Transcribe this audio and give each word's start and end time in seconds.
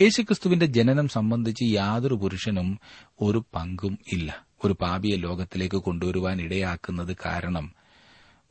യേശുക്രിസ്തുവിന്റെ 0.00 0.66
ജനനം 0.66 1.08
സംബന്ധിച്ച് 1.08 1.64
യാതൊരു 1.64 2.14
പുരുഷനും 2.14 2.78
ഒരു 3.20 3.44
പങ്കും 3.54 3.98
ഇല്ല. 4.12 4.46
ഒരു 4.64 4.76
പാപിയെ 4.80 5.16
ലോകത്തിലേക്ക് 5.16 5.76
കൊണ്ടുവരുവാൻ 5.76 6.40
ഇടയാക്കുന്നത് 6.40 7.16
കാരണം 7.26 7.74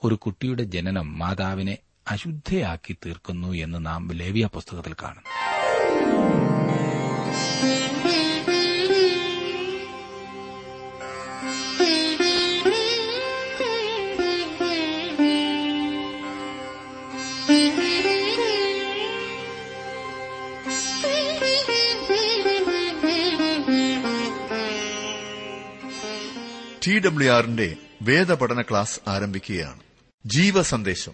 ഒരു 0.04 0.15
കുട്ടിയുടെ 0.15 0.63
ജനനം 0.63 1.20
മാതാവിനെ 1.20 1.78
അശുദ്ധയാക്കി 2.07 2.96
തീർക്കുന്നു 3.05 3.47
എന്ന് 3.47 3.86
നാം 3.86 4.12
ലേവിയ 4.12 4.49
പുസ്തകത്തിൽ 4.54 4.96
കാണുന്നു. 5.04 5.56
ടി 26.87 26.99
ഡബ്ല്യു 26.99 27.31
ആറിന്റെ 27.31 27.75
വേദപഠന 28.01 28.61
ക്ലാസ് 28.61 28.99
ആരംഭിക്കുകയാണ്. 29.07 29.79
ജീവ 30.25 30.61
സന്ദേശം 30.61 31.11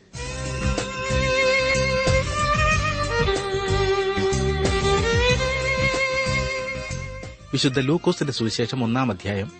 വിശുദ്ധ 7.53 7.79
ലൂക്കോസിന്റെ 7.79 8.33
സുവിശേഷം 8.33 8.83
ഒന്നാം 8.83 9.11
അധ്യായം 9.11 9.51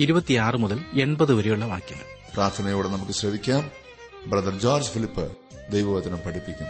ഇരുപത്തിയാറ് 0.00 0.56
മുതൽ 0.56 0.84
എൺപത് 1.00 1.34
വരെയുള്ള 1.34 1.64
വാക്യങ്ങൾ 1.64 2.04
പ്രാർത്ഥനയോടെ 2.34 2.88
നമുക്ക് 2.88 3.12
ശ്രവിക്കാം. 3.12 3.70
ബ്രദർ 4.26 4.58
ജോർജ് 4.58 4.90
ഫിലിപ്പ് 4.90 5.36
ദൈവവചനം 5.72 6.18
പഠിപ്പിക്കും 6.26 6.66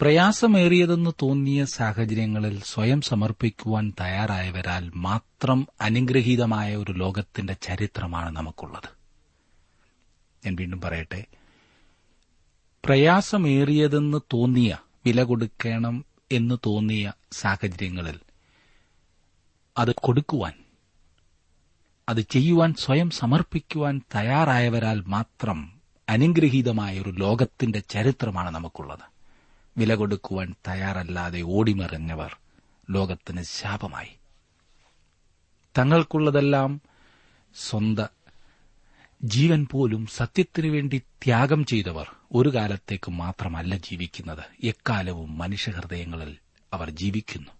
പ്രയാസമേറിയതെന്ന് 0.00 1.10
തോന്നിയ 1.22 1.64
സാഹചര്യങ്ങളിൽ 1.64 2.62
സ്വയം 2.64 3.00
സമർപ്പിക്കുവാൻ 3.00 3.92
തയ്യാറായവരാൽ 4.00 4.92
മാത്രം 4.94 5.66
അനുഗ്രഹീതമായ 5.80 6.76
ഒരു 6.76 6.92
ലോകത്തിന്റെ 6.92 7.52
ചരിത്രമാണ് 7.52 8.36
നമുക്കുള്ളത്. 8.36 8.88
ഞാൻ 10.46 10.56
വീണ്ടും 10.60 10.80
പറയട്ടെ. 10.80 11.24
പ്രയാസമേറിയതെന്ന് 12.84 14.18
തോന്നിയ 14.32 14.78
വില 15.06 15.22
കൊടുക്കണം 15.22 16.04
എന്ന് 16.32 16.54
തോന്നിയ 16.66 17.12
സാഹചര്യങ്ങളിൽ 17.32 18.20
അത് 19.78 19.94
കൊടുക്കുവാൻ 19.94 20.52
അത് 22.08 22.20
ചെയ്യുവാൻ 22.20 22.74
സ്വയം 22.74 23.10
സമർപ്പിക്കുവാൻ 23.10 24.00
തയ്യാറായവരാൽ 24.14 25.04
മാത്രം 25.06 25.72
അനുഗ്രഹീതമായ 26.08 27.00
ഒരു 27.00 27.10
ലോകത്തിന്റെ 27.10 27.78
ചരിത്രമാണ് 27.78 28.50
നമുക്കുള്ളത്. 28.50 29.07
വില 29.78 29.94
കൊടുക്കുവാൻ 29.94 30.54
തയ്യാറല്ലാതെ 30.68 31.42
ഓടിമറിഞ്ഞവർ 31.42 32.36
ലോകത്തിന് 32.90 33.42
ശാപമായി. 33.42 34.08
തങ്ങൾക്കുള്ളതെല്ലാം 35.78 36.80
സ്വന്ത. 37.54 38.00
ജീവൻ 39.22 39.66
പോലും 39.70 40.06
സത്യത്തിനു 40.06 40.68
വേണ്ടി 40.68 40.98
ത്യാഗം 40.98 41.64
ചെയ്തവർ 41.64 42.10
ഒരു 42.32 42.48
കാലത്തേക്ക് 42.48 43.10
മാത്രമല്ല 43.10 43.76
ജീവിക്കുന്നത്. 43.76 44.66
എക്കാലവും 44.66 45.38
മനുഷ്യഹൃദയങ്ങളിൽ 45.38 46.36
അവർ 46.72 46.90
ജീവിക്കുന്നു. 46.90 47.50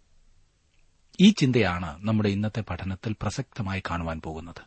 ഈ 1.20 1.30
ചിന്തയാണ് 1.30 2.08
നമ്മുടെ 2.08 2.28
ഇന്നത്തെ 2.28 2.61
പഠനത്തിൽ 2.61 3.16
പ്രസക്തമായി 3.22 3.83
കാണുവാൻ 3.91 4.20
പോകുന്നത്. 4.20 4.62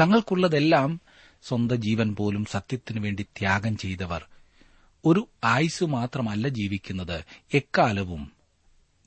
തങ്ങൾക്കുള്ളതെല്ലാം 0.00 1.00
സ്വന്തം 1.42 1.82
ജീവൻ 1.82 2.14
പോലും 2.14 2.44
സത്യത്തിനു 2.44 3.00
വേണ്ടി 3.00 3.22
ത്യാഗം 3.22 3.76
ചെയ്തവർ 3.76 4.24
ഒരു 5.04 5.28
ആയുസ് 5.44 5.84
മാത്രമല്ല 5.84 6.48
ജീവിക്കുന്നത്. 6.48 7.24
എക്കാലവും 7.54 8.32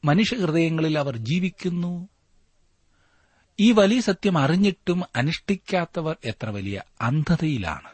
മനുഷ്യഹൃദയങ്ങളിൽ 0.05 0.99
അവർ 0.99 1.17
ജീവിക്കുന്നു. 1.17 2.09
ഈ 3.59 3.71
വലിയ 3.71 4.01
സത്യം 4.01 4.37
അറിഞ്ഞിട്ടും 4.37 5.03
അനുഷ്ഠിക്കാത്തവർ 5.15 6.15
എത്ര 6.25 6.49
വലിയ 6.49 6.81
അന്ധതയിലാണ്. 7.01 7.89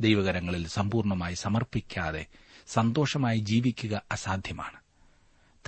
ദൈവകരങ്ങളിൽ 0.00 0.66
സമ്പൂർണമായി 0.66 1.34
സമർപ്പിക്കാതെ 1.34 2.26
സന്തോഷമായി 2.66 3.38
ജീവിക്കുക 3.38 4.02
അസാധ്യമാണ്. 4.12 4.84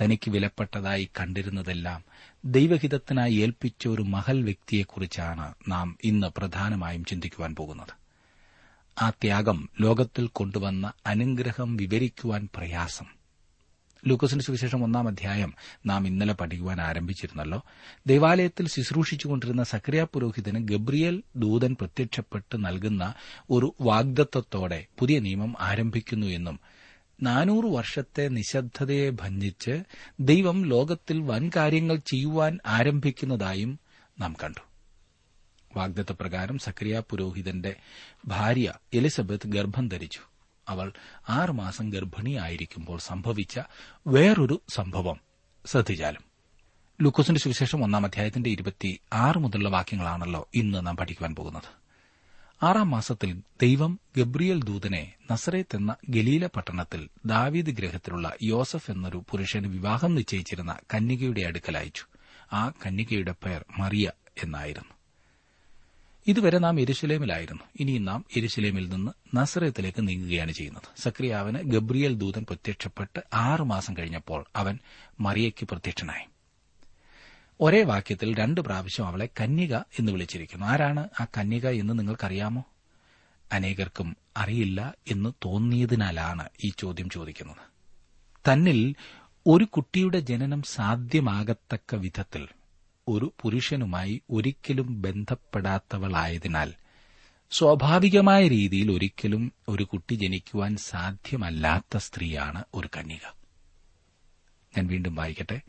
തനിക്ക് 0.01 0.31
വിലപ്പെട്ടതായി 0.31 1.09
കണ്ടിരുന്നതെല്ലാം 1.19 2.03
ദൈവഹിതത്തിനായി 2.45 3.33
ഏൽപ്പിച്ച 3.33 3.87
ഒരു 3.87 4.01
മഹൽ 4.01 4.43
വ്യക്തിയെക്കുറിച്ചാണ് 4.43 5.53
നാം 5.67 5.97
ഇന്ന് 6.03 6.27
പ്രധാനമായും 6.37 7.05
ചിന്തിക്കുവാൻ 7.05 7.55
പോകുന്നത്. 7.55 8.06
ആ 9.01 9.09
ത്യാഗം 9.09 9.69
ലോകത്തിൽ 9.81 10.27
കൊണ്ടുവന്ന 10.27 10.91
അനുഗ്രഹം 11.05 11.77
വിവരിക്കുവാൻ 11.77 12.49
പ്രയാസം. 12.55 13.05
ലൂക്കോസിന്റെ 14.07 14.45
സുവിശേഷം 14.45 14.83
ഒന്നാം 14.83 15.07
അധ്യായം 15.07 15.53
നാം 15.85 16.07
ഇന്നലെ 16.07 16.33
പഠിക്കുവാൻ 16.33 16.81
ആരംഭിച്ചിരുന്നല്ലോ. 16.81 17.63
ദേവാലയത്തിൽ 18.07 18.67
ശുശ്രൂഷിച്ചുകൊണ്ടിരുന്ന 18.67 19.63
സക്രിയ 19.63 20.03
പുരോഹിതന് 20.03 20.67
ഗബ്രിയൽ 20.67 21.23
ദൂതൻ 21.35 21.75
പ്രത്യക്ഷപ്പെട്ട് 21.79 22.65
നൽകുന്ന 22.65 23.13
ഒരു 23.49 23.75
വാഗ്ദത്തത്തോടെ 23.81 24.87
പുതിയ 24.99 25.19
നിയമം 25.19 25.55
ആരംഭിക്കുന്നു 25.59 26.27
എന്നും 26.27 26.59
നാനൂറ് 27.23 27.65
വർഷത്തെ 27.65 28.27
നിശബ്ദതയെ 28.27 29.09
ഭഞ്ജിച്ച് 29.09 29.83
ദൈവം 30.19 30.65
ലോകത്തിൽ 30.65 31.19
വൻ 31.19 31.51
കാര്യങ്ങൾ 31.55 31.95
ചെയ്യുവാൻ 31.95 32.59
ആരംഭിക്കുന്നതായും 32.65 33.79
നാം 34.19 34.35
കണ്ടു. 34.43 34.66
വാഗ്ദത്തപ്രകാരം 35.77 36.57
സക്രിയ 36.57 37.01
പുരോഹിതന്റെ 37.09 37.75
ഭാര്യ 38.27 38.73
എലിസബത്ത് 38.93 39.47
ഗർഭം 39.47 39.87
ധരിച്ചു. 39.87 40.19
അവൾ 40.69 40.93
ആറുമാസം 41.29 41.89
ഗർഭിണിയായിരിക്കുമ്പോൾ 41.89 42.99
സംഭവിച്ച 42.99 43.59
വേറൊരു 44.07 44.61
സംഭവം. 44.69 45.19
ശ്രദ്ധിച്ചാലും. 45.65 46.21
ലൂക്കോസിന്റെ 47.01 47.41
സുവിശേഷം 47.41 47.83
ഒന്നാം 47.83 48.05
അധ്യായത്തിന്റെ 48.05 48.49
ഇരുപത്തി 48.49 48.99
ആറ് 49.13 49.37
മുതലുള്ള 49.37 49.69
വാക്യങ്ങളാണല്ലോ 49.69 50.49
ഇന്ന് 50.55 50.87
നാം 50.87 50.97
പഠിക്കുവാൻ 50.97 51.35
പോകുന്നത്. 51.35 51.87
ആറാം 52.63 52.91
മാസത്തിൽ 52.91 53.41
ദൈവം 53.61 53.99
ഗബ്രിയൽ 54.17 54.63
ദൂതനെ 54.63 55.13
നസറേത്ത് 55.31 55.75
എന്ന 55.75 55.95
ഗലീല 56.09 56.47
പട്ടണത്തിൽ 56.47 57.09
ദാവീദ് 57.25 57.65
ഗ്രഹത്തിലുള്ള 57.65 58.33
യോസഫ് 58.43 58.91
എന്നൊരു 58.91 59.23
പുരുഷന് 59.29 59.67
വിവാഹം 59.67 60.15
നിശ്ചയിച്ചിരുന്ന 60.15 60.75
കന്യകയുടെ 60.93 61.41
അടുക്കൽ 61.41 61.77
അയച്ചു. 61.77 62.03
ആ 62.53 62.69
കന്യകയുടെ 62.69 63.35
പേർ 63.45 63.65
മറിയ 63.79 64.11
എന്നായിരുന്നു. 64.43 64.96
ഇതുവരെ 66.27 66.57
നാം 66.57 66.79
എരുശലേമിലായിരുന്നു. 66.79 67.63
ഇനി 67.79 67.97
നാം 67.97 68.25
എരുശലേമിൽ 68.37 68.89
നിന്ന് 68.89 69.37
നസറത്തിലേക്ക് 69.37 70.07
നീങ്ങുകയാണ് 70.07 70.51
ചെയ്യുന്നത്. 70.51 71.01
സക്രിയാവിന് 71.01 71.59
ഗബ്രിയൽ 71.59 72.17
ദൂതൻ 72.17 72.45
പ്രത്യക്ഷപ്പെട്ട് 72.49 73.19
ആറുമാസം 73.33 73.97
കഴിഞ്ഞപ്പോൾ 73.97 74.45
അവൻ 74.55 74.79
മറിയയ്ക്ക് 75.19 75.67
പ്രത്യക്ഷനായി. 75.67 76.25
ഒരേ 77.61 77.83
വാക്യത്തിൽ 77.83 78.35
രണ്ട് 78.35 78.61
പ്രാവശ്യം 78.61 79.07
അവളെ 79.07 79.29
കന്യക 79.41 79.75
എന്ന് 79.75 80.11
വിളിച്ചിരിക്കുന്നു. 80.11 80.65
ആരാണ് 80.65 81.09
ആ 81.19 81.25
കന്യക 81.37 81.67
എന്ന് 81.67 81.99
നിങ്ങൾക്കറിയാമോ? 81.99 82.63
അനേകർക്കും 83.51 84.17
അറിയില്ല 84.37 84.93
എന്ന് 85.11 85.29
തോന്നിയതിനാലാണ് 85.45 86.49
ഈ 86.63 86.71
ചോദ്യം 86.77 87.09
ചോദിക്കുന്നത്. 87.09 87.57
തന്നിൽ 88.51 88.95
ഒരു 89.47 89.63
കുട്ടിയുടെ 89.63 90.19
ജനനം 90.19 90.61
സാധ്യമാകത്തക്ക 90.61 91.95
വിധത്തിൽ 91.95 92.47
ഒരു 93.07 93.33
പുരുഷനുമായി 93.41 94.21
ഒരിക്കലും 94.29 95.01
ബന്ധപ്പെടാത്തവളായതിനാൽ 95.01 96.73
സ്വാഭാവികമായ 97.51 98.47
രീതിയിൽ 98.47 98.91
ഒരിക്കലും 98.91 99.51
ഒരു 99.69 99.83
കുട്ടി 99.83 100.15
ജനിക്കുവാൻ 100.15 100.77
സാധ്യമല്ലാത്ത 100.77 101.97
സ്ത്രീയാണ് 101.97 102.63
ഒരു 102.73 102.89
കന്യക. 102.97 103.35
ഞാൻ 104.77 104.87
വീണ്ടും 104.87 105.15
വായിക്കട്ടെ. 105.15 105.61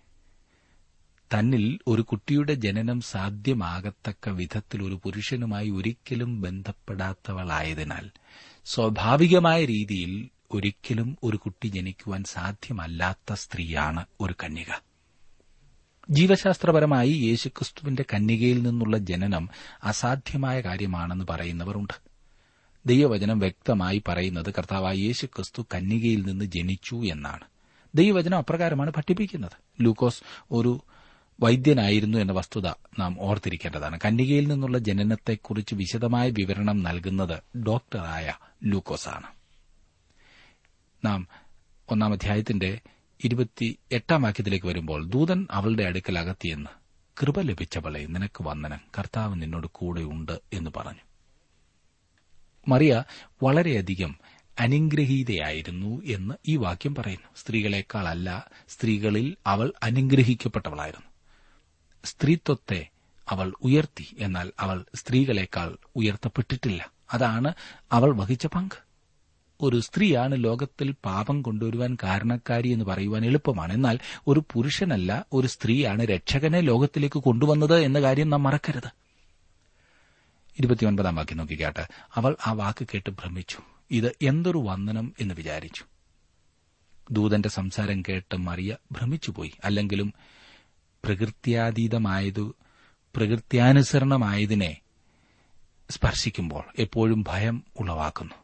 തന്നിൽ 1.34 1.78
ഒരു 1.86 2.02
കുട്ടിയുടെ 2.02 2.54
ജനനം 2.54 3.00
സാധ്യമാകത്തക്ക 3.00 4.28
വിധത്തിൽ 4.28 4.82
ഒരു 4.82 5.00
പുരുഷനുമായി 5.04 5.70
ഒരിക്കലും 5.70 6.40
ബന്ധപ്പെടാത്തവളായതിനാൽ 6.40 8.10
സ്വാഭാവികമായ 8.64 9.64
രീതിയിൽ 9.64 10.28
ഒരിക്കലും 10.50 11.16
ഒരു 11.22 11.36
കുട്ടി 11.36 11.68
ജനിക്കുവാൻ 11.68 12.24
സാധ്യമല്ലാത്ത 12.24 13.32
സ്ത്രീയാണ് 13.32 14.04
ഒരു 14.20 14.34
കന്യക. 14.44 14.87
ജീവശാസ്ത്രപരമായി 16.10 17.10
യേശുക്രിസ്തുവിന്റെ 17.10 18.04
കന്യകയിൽ 18.14 18.62
നിന്നുള്ള 18.62 18.98
ജനനം 18.98 19.48
അസാധ്യമായ 19.84 20.60
കാര്യമാണെന്ന് 20.60 21.24
പറയുന്നവരുണ്ട്. 21.30 21.92
ദൈവവചനം 22.86 23.38
വ്യക്തമായി 23.38 24.02
പറയുന്നത് 24.08 24.54
കർത്താവായ 24.58 24.94
യേശുക്രിസ്തു 24.94 25.66
കന്യകയിൽ 25.74 26.26
നിന്ന് 26.26 26.44
ജനിച്ചു 26.44 26.94
എന്നാണ്. 26.94 27.44
ദൈവവചനം 27.94 28.38
അപ്രകാരമാണ് 28.38 28.90
പഠിപ്പിക്കുന്നത്. 28.90 29.82
ലൂക്കോസ് 29.82 30.22
ഒരു 30.50 30.80
വൈദ്യനായിരുന്നു 31.42 32.18
എന്ന 32.18 32.32
വസ്തുത 32.32 32.66
നാം 32.98 33.16
ഓർത്തിരിക്കേണ്ടതാണ്. 33.20 33.98
കന്യകയിൽ 34.04 34.48
നിന്നുള്ള 34.48 34.78
ജനനത്തെക്കുറിച്ച് 34.78 35.74
വിശദമായ 35.74 36.30
വിവരണം 36.30 36.82
നൽകുന്നത് 36.82 37.58
ഡോക്ടറായ 37.58 38.32
ലൂക്കോസാണ്. 38.64 39.26
നാം 41.04 41.28
ഒന്നാം 41.88 42.12
അധ്യായത്തിന്റെ 42.12 42.78
ഇരുപത്തി 43.24 43.78
എട്ടാം 43.92 44.22
വാക്യത്തിലേക്ക് 44.22 44.66
വരുമ്പോൾ 44.66 45.06
ദൂതൻ 45.06 45.46
അവളുടെ 45.50 45.82
അടുക്കൽ 45.82 46.18
അകത്തിയെന്ന് 46.18 46.70
കൃപ 47.22 47.40
ലഭിച്ചവളെ 47.40 48.06
നിനക്ക് 48.06 48.42
വന്ദനം. 48.42 48.80
കർത്താവ് 48.98 49.42
നിന്നോട് 49.42 49.66
കൂടെയുണ്ട് 49.72 50.40
എന്ന് 50.52 50.70
പറഞ്ഞു. 50.76 51.00
മറിയ 52.68 53.04
വളരെയധികം 53.42 54.18
അനുഗ്രഹീതയായിരുന്നു 54.60 56.02
എന്ന് 56.04 56.34
ഈ 56.48 56.56
വാക്യം 56.56 56.94
പറയുന്നു. 56.94 57.28
സ്ത്രീകളെക്കാളല്ല 57.36 58.50
സ്ത്രീകളിൽ 58.68 59.36
അവൾ 59.46 59.72
അനുഗ്രഹിക്കപ്പെട്ടവളായിരുന്നു. 59.82 61.06
സ്ത്രീത്വത്തെ 62.04 62.88
അവൾ 63.28 63.52
ഉയർത്തി 63.62 64.16
എന്നാൽ 64.18 64.52
അവൾ 64.60 64.84
സ്ത്രീകളെക്കാൾ 64.94 65.76
ഉയർത്തപ്പെട്ടിട്ടില്ല. 65.96 66.92
അതാണ് 67.12 67.54
അവൾ 67.92 68.16
വഹിച്ച 68.16 68.46
പങ്ക്. 68.46 68.87
ഒരു 69.60 69.80
സ്ത്രീയാണ് 69.80 70.44
ലോകത്തിൽ 70.44 70.94
പാപം 71.04 71.42
കൊണ്ടുവരുവാൻ 71.42 71.96
കാരണക്കാരി 72.02 72.68
എന്ന് 72.68 72.84
പറയുവാൻ 72.84 73.24
എളുപ്പമാണ്. 73.24 73.72
എന്നാൽ 73.72 73.98
ഒരു 74.26 74.44
പുരുഷനല്ല 74.52 75.26
ഒരു 75.32 75.46
സ്ത്രീയാണ് 75.46 76.04
രക്ഷകനെ 76.04 76.60
ലോകത്തിലേക്ക് 76.60 77.18
കൊണ്ടുവന്നത് 77.18 77.80
എന്ന 77.80 78.00
കാര്യം 78.00 78.30
നാം 78.30 78.42
മറക്കരുത്. 78.42 78.90
ഇരുപത്തിയൊൻപതാം 80.58 81.16
വാക്യം 81.16 81.38
നോക്കിക്കാട്ട്. 81.38 81.88
അവൾ 82.14 82.36
ആ 82.46 82.52
വാക്ക് 82.52 82.86
കേട്ട് 82.94 83.10
ഭ്രമിച്ചു. 83.10 83.58
ഇത് 83.90 84.16
എന്തൊരു 84.22 84.58
വന്ദനം 84.58 85.12
എന്ന് 85.20 85.34
വിചാരിച്ചു. 85.34 85.84
ദൂതന്റെ 87.10 87.48
സംസാരം 87.48 88.02
കേട്ട് 88.02 88.36
മറിയ 88.36 88.76
ഭ്രമിച്ചുപോയി. 88.92 89.52
അല്ലെങ്കിലും 89.64 90.14
പ്രകൃത്യാതീതമായതു 91.04 92.54
പ്രകൃത്യാനുസരണമായതിനെ 93.16 94.76
സ്പർശിക്കുമ്പോൾ 95.90 96.64
എപ്പോഴും 96.78 97.24
ഭയം 97.28 97.64
ഉളവാക്കുന്നു. 97.80 98.34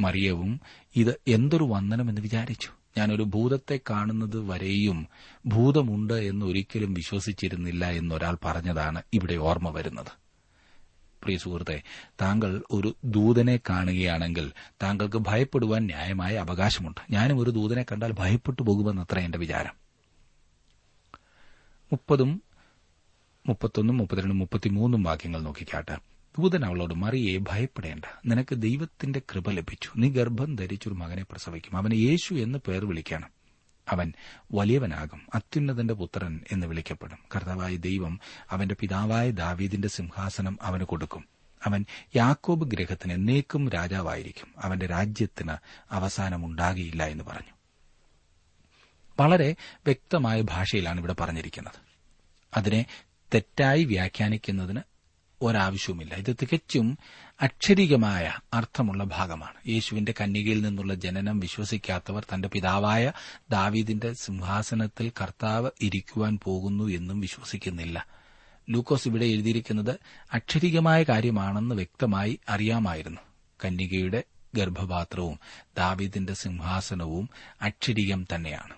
മറിയവും 0.00 0.60
ഇത് 0.96 1.20
എന്തൊരു 1.28 1.64
വന്ദനമെന്ന് 1.64 2.20
വിചാരിച്ചു. 2.20 2.68
ഞാനൊരു 2.98 3.22
ഭൂതത്തെ 3.22 3.80
കാണുന്നത് 3.90 4.38
വരെയും 4.38 5.06
ഭൂതമുണ്ട് 5.46 6.14
എന്ന് 6.14 6.46
ഒരിക്കലും 6.46 6.94
വിശ്വസിച്ചിരുന്നില്ല 6.94 7.90
എന്നൊരാൾ 7.90 8.38
പറഞ്ഞതാണ് 8.44 9.02
ഇവിടെ 9.12 9.34
ഓർമ്മ 9.34 9.70
വരുന്നത്. 9.70 10.28
പ്രിയ 11.22 11.36
സുഹൃത്തെ 11.36 11.82
താങ്കൾ 12.20 12.62
ഒരു 12.70 12.96
ദൂതനെ 13.04 13.60
കാണുകയാണെങ്കിൽ 13.70 14.52
താങ്കൾക്ക് 14.82 15.16
ഭയപ്പെടുവാൻ 15.16 15.86
ന്യായമായ 15.86 16.36
അവകാശമുണ്ട്. 16.36 17.12
ഞാനും 17.12 17.38
ഒരു 17.38 17.50
ദൂതനെ 17.50 17.82
കണ്ടാൽ 17.82 18.12
ഭയപ്പെട്ടു 18.12 18.62
പോകുമെന്നത്ര 18.62 19.18
എന്റെ 19.18 19.38
വിചാരം. 19.38 19.72
മുപ്പതും 21.92 22.42
മുപ്പത്തൊന്നും 23.46 23.96
മുപ്പത്തിരണ്ടും 23.96 24.38
മുപ്പത്തിമൂന്നും 24.38 25.02
വാക്യങ്ങൾ 25.02 25.42
നോക്കിക്കാട്ടെ. 25.42 25.98
ദൂതൻ 26.38 26.64
അവളോട് 26.64 26.94
മറിയെ 26.94 27.38
ഭയപ്പെടേണ്ട. 27.38 28.04
നിനക്ക് 28.26 28.54
ദൈവത്തിന്റെ 28.54 29.22
കൃപ 29.32 29.50
ലഭിച്ചു. 29.50 29.90
നീ 29.96 30.10
ഗർഭം 30.10 30.56
ധരിച്ചൊരു 30.56 30.94
മകനെ 30.94 31.22
പ്രസവിക്കും. 31.22 31.76
അവനെ 31.76 31.94
യേശു 31.94 32.34
എന്ന് 32.34 32.58
പേർ 32.58 32.84
വിളിക്കണം. 32.84 33.30
അവൻ 33.88 34.12
വലിയവനാകും. 34.52 35.26
അത്യുന്നതന്റെ 35.34 35.94
പുത്രൻ 35.94 36.40
എന്ന് 36.52 36.66
വിളിക്കപ്പെടും. 36.66 37.18
കർത്താവായ 37.36 37.76
ദൈവം 37.76 38.20
അവന്റെ 38.50 38.76
പിതാവായ 38.80 39.30
ദാവീദിന്റെ 39.30 39.88
സിംഹാസനം 39.88 40.58
അവന് 40.62 40.84
കൊടുക്കും. 40.84 41.24
അവൻ 41.66 41.84
യാക്കോബ് 42.16 42.70
ഗ്രഹത്തിന് 42.70 43.12
എന്നേക്കും 43.12 43.68
രാജാവായിരിക്കും. 43.68 44.54
അവന്റെ 44.58 44.86
രാജ്യത്തിന് 44.86 45.52
അവസാനമുണ്ടാകിയില്ല 45.90 47.02
എന്ന് 47.02 47.24
പറഞ്ഞു. 47.24 47.52
വളരെ 49.20 49.56
വ്യക്തമായ 49.62 50.40
ഭാഷയിലാണ് 50.40 50.98
ഇവിടെ 50.98 51.14
പറഞ്ഞിരിക്കുന്നത്. 51.20 51.80
അതിനെ 52.56 52.86
തെറ്റായി 53.34 53.84
വ്യാഖ്യാനിക്കുന്നതിന് 53.84 54.80
ഒരാവശ്യവുമില്ല. 55.42 56.14
ഇത് 56.14 56.36
തികച്ചും 56.42 56.98
അക്ഷരികമായ 57.42 58.32
അർത്ഥമുള്ള 58.54 59.04
ഭാഗമാണ്. 59.04 59.68
യേശുവിന്റെ 59.68 60.14
കന്യകയിൽ 60.20 60.62
നിന്നുള്ള 60.62 60.94
ജനനം 60.94 61.40
വിശ്വസിക്കാത്തവർ 61.40 62.26
തന്റെ 62.34 62.48
പിതാവായ 62.48 63.12
ദാവീദിന്റെ 63.50 64.12
സിംഹാസനത്തിൽ 64.12 65.12
കർത്താവ് 65.20 65.70
ഇരിക്കുവാൻ 65.80 66.38
പോകുന്നു 66.44 66.84
എന്നും 66.84 67.20
വിശ്വസിക്കുന്നില്ല. 67.20 68.06
ലൂക്കോസ് 68.70 69.08
ഇവിടെ 69.08 69.24
എഴുതിയിരിക്കുന്നത് 69.24 69.98
അക്ഷരികമായ 70.32 71.02
കാര്യമാണെന്ന് 71.02 71.74
വ്യക്തമായി 71.74 72.40
അറിയാമായിരുന്നു. 72.48 73.20
കന്യകയുടെ 73.64 74.24
ഗർഭപാത്രവും 74.54 75.38
ദാവീദിന്റെ 75.76 76.34
സിംഹാസനവും 76.34 77.28
അക്ഷരികം 77.62 78.26
തന്നെയാണ്. 78.34 78.74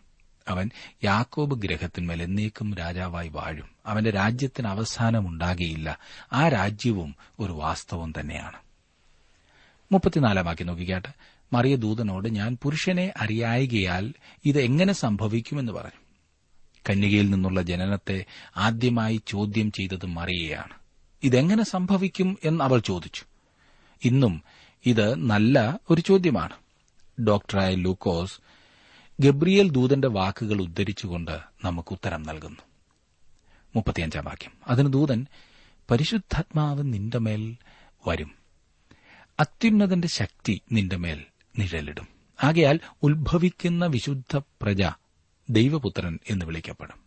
അവൻ 0.49 0.71
യാക്കോബ് 1.05 1.63
ഗ്രഹത്തിന്മേൽ 1.63 2.23
എന്നേക്കും 2.23 2.75
രാജാവായി 2.75 3.29
വാഴും. 3.29 3.69
അവന്റെ 3.87 4.11
രാജ്യത്തിന് 4.11 4.67
അവസാനമുണ്ടാകിയില്ല. 4.67 5.99
ആ 6.33 6.49
രാജ്യവും 6.49 7.17
ഒരു 7.41 7.53
വാസ്തവം 7.53 8.13
തന്നെയാണ്. 8.21 8.57
മറിയ 11.53 11.77
ദൂതനോട് 11.77 12.29
ഞാൻ 12.29 12.59
പുരുഷനെ 12.63 13.13
അറിയായികയാൽ 13.17 14.13
ഇത് 14.45 14.61
എങ്ങനെ 14.61 14.93
സംഭവിക്കുമെന്ന് 14.93 15.73
പറഞ്ഞു. 15.73 16.01
കന്യകയിൽ 16.91 17.31
നിന്നുള്ള 17.31 17.63
ജനനത്തെ 17.63 18.25
ആദ്യമായി 18.57 19.23
ചോദ്യം 19.27 19.73
ചെയ്തത് 19.73 20.07
മറിയയാണ്. 20.07 20.75
ഇതെങ്ങനെ 21.23 21.65
സംഭവിക്കും 21.65 22.39
എന്ന് 22.45 22.65
അവൾ 22.65 22.79
ചോദിച്ചു. 22.79 23.23
ഇന്നും 24.05 24.43
ഇത് 24.87 25.15
നല്ല 25.15 25.79
ഒരു 25.91 26.01
ചോദ്യമാണ്. 26.01 26.57
ഡോക്ടറായ 27.23 27.75
ലൂക്കോസ് 27.75 28.50
ഗബ്രിയേൽ 29.21 29.71
ദൂതന്റെ 29.71 30.09
വാക്കുകൾ 30.09 30.63
ഉദ്ധരിച്ചുകൊണ്ട് 30.63 31.39
നമുക്ക് 31.65 31.93
ഉത്തരം 31.93 32.23
നൽകുന്നു. 32.23 32.59
മുപ്പത്തിയഞ്ചാം 33.77 34.25
വാക്യം. 34.25 34.53
അതിന് 34.69 34.93
ദൂതൻ 34.93 35.27
പരിശുദ്ധാത്മാവ് 35.91 36.83
നിന്റെ 36.83 37.19
മേൽ 37.19 37.57
വരും. 38.07 38.31
അത്യുന്നതന്റെ 39.41 40.09
ശക്തി 40.09 40.61
നിന്റെ 40.73 40.97
മേൽ 40.97 41.25
നിഴലിടും. 41.59 42.09
ആകയാൽ 42.45 42.81
ഉത്ഭവിക്കുന്ന 43.03 43.87
വിശുദ്ധ 43.87 44.37
പ്രജ 44.37 44.83
ദൈവപുത്രൻ 45.51 46.19
എന്ന് 46.31 46.45
വിളിക്കപ്പെടും. 46.45 47.01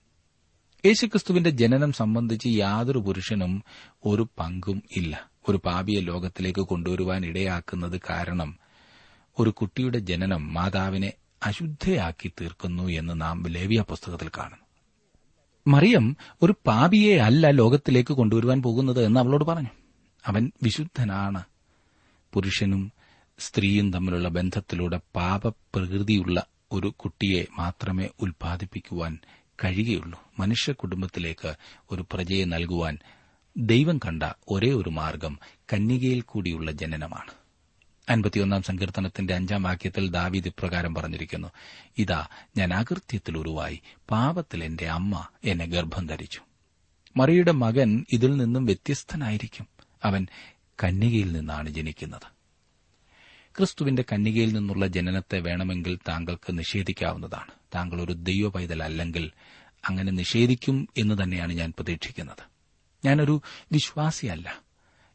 യേശുക്രിസ്തുവിന്റെ 0.85 1.49
ജനനം 1.49 1.93
സംബന്ധിച്ച് 1.93 2.47
യാതൊരു 2.47 2.97
പുരുഷനും 2.97 3.63
ഒരു 4.05 4.27
പങ്കും 4.39 4.83
ഇല്ല. 4.95 5.29
ഒരു 5.49 5.59
പാപിയെ 5.65 6.01
ലോകത്തിലേക്ക് 6.01 6.59
കൊണ്ടുവരുവാൻ 6.59 7.25
ഇടയാക്കുന്നത് 7.25 8.01
കാരണം 8.09 8.57
ഒരു 9.39 9.49
കുട്ടിയുടെ 9.49 9.97
ജനനം 9.97 10.53
മാതാവിനെ 10.53 11.13
അശുദ്ധയാക്കി 11.45 12.31
തീർക്കുന്നു 12.41 12.83
എന്ന് 12.83 13.21
നാം 13.21 13.47
ലേവിയ 13.47 13.81
പുസ്തകത്തിൽ 13.81 14.29
കാണുന്നു. 14.37 14.63
മറിയം 15.67 16.17
ഒരു 16.41 16.55
പാപിയെ 16.65 17.17
അല്ല 17.17 17.49
ലോകത്തിലേക്ക് 17.49 18.13
കൊണ്ടുവരുവാൻ 18.13 18.61
പോകുന്നത് 18.61 19.05
എന്ന് 19.05 19.19
അവളോട് 19.19 19.43
പറഞ്ഞു. 19.43 19.67
അവൻ 20.25 20.51
വിശുദ്ധനാണ്. 20.63 21.43
പുരുഷനും 22.33 22.91
സ്ത്രീയും 23.39 23.93
തമ്മിലുള്ള 23.93 24.29
ബന്ധത്തിലൂടെ 24.29 24.99
പാപപ്രകൃതിയുള്ള 25.15 26.45
ഒരു 26.71 26.87
കുട്ടിയെ 26.87 27.45
മാത്രമേ 27.57 28.09
ഉൽപാദിപ്പിക്കുവാൻ 28.21 29.17
കഴിയുകയുള്ളൂ. 29.63 30.23
മനുഷ്യ 30.39 30.73
കുടുംബത്തിലേക്ക് 30.73 31.55
ഒരു 31.91 32.05
പ്രജയെ 32.11 32.45
നൽകുവാൻ 32.45 32.97
ദൈവം 33.57 33.97
കണ്ട 33.97 34.23
ഒരേ 34.49 34.71
ഒരു 34.71 34.89
മാർഗം 34.89 35.39
കന്യകയിൽ 35.73 36.21
കൂടിയുള്ള 36.21 36.71
ജനനമാണ്. 36.71 37.42
അൻപത്തിയൊന്നാം 38.09 38.63
സങ്കീർത്തനത്തിന്റെ 38.63 39.33
അഞ്ചാം 39.33 39.63
വാക്യത്തിൽ 39.63 40.09
ദാവീദ് 40.09 40.47
ഇപ്രകാരം 40.47 40.95
പറഞ്ഞിരിക്കുന്നു. 40.95 41.47
ഇതാ 41.97 42.27
ഞാൻ 42.57 42.73
അകൃത്യത്തിൽ 42.73 43.37
ഉരുവായി. 43.37 43.81
പാപത്തിൽ 44.11 44.63
എന്റെ 44.63 44.87
അമ്മ 44.87 45.27
എന്നെ 45.43 45.65
ഗർഭം 45.65 46.07
ധരിച്ചു. 46.07 46.41
മറിയുടെ 47.17 47.51
മകൻ 47.51 48.05
ഇതിൽ 48.13 48.37
നിന്നും 48.37 48.65
വ്യത്യസ്തനായിരിക്കും. 48.65 49.67
അവൻ 50.03 50.27
കന്യകയിൽ 50.83 51.31
നിന്നാണ് 51.31 51.69
ജനിക്കുന്നത്. 51.69 52.33
ക്രിസ്തുവിന്റെ 53.57 54.05
കന്യകയിൽ 54.13 54.53
നിന്നുള്ള 54.53 54.87
ജനനത്തെ 54.87 55.39
വേണമെങ്കിൽ 55.39 55.99
താങ്കൾക്ക് 56.07 56.57
നിഷേധിക്കാവുന്നതാണ്. 56.57 57.51
താങ്കൾ 57.75 58.01
ഒരു 58.01 58.11
ദൈവ 58.11 58.49
പൈതലല്ലെങ്കിൽ 58.49 59.31
അങ്ങനെ 59.89 60.11
നിഷേധിക്കും 60.11 60.87
എന്ന് 60.97 61.23
തന്നെയാണ് 61.23 61.53
ഞാൻ 61.53 61.73
പ്രതീക്ഷിക്കുന്നത്. 61.79 62.53
ഞാനൊരു 63.05 63.41
വിശ്വാസിയല്ല. 63.71 64.62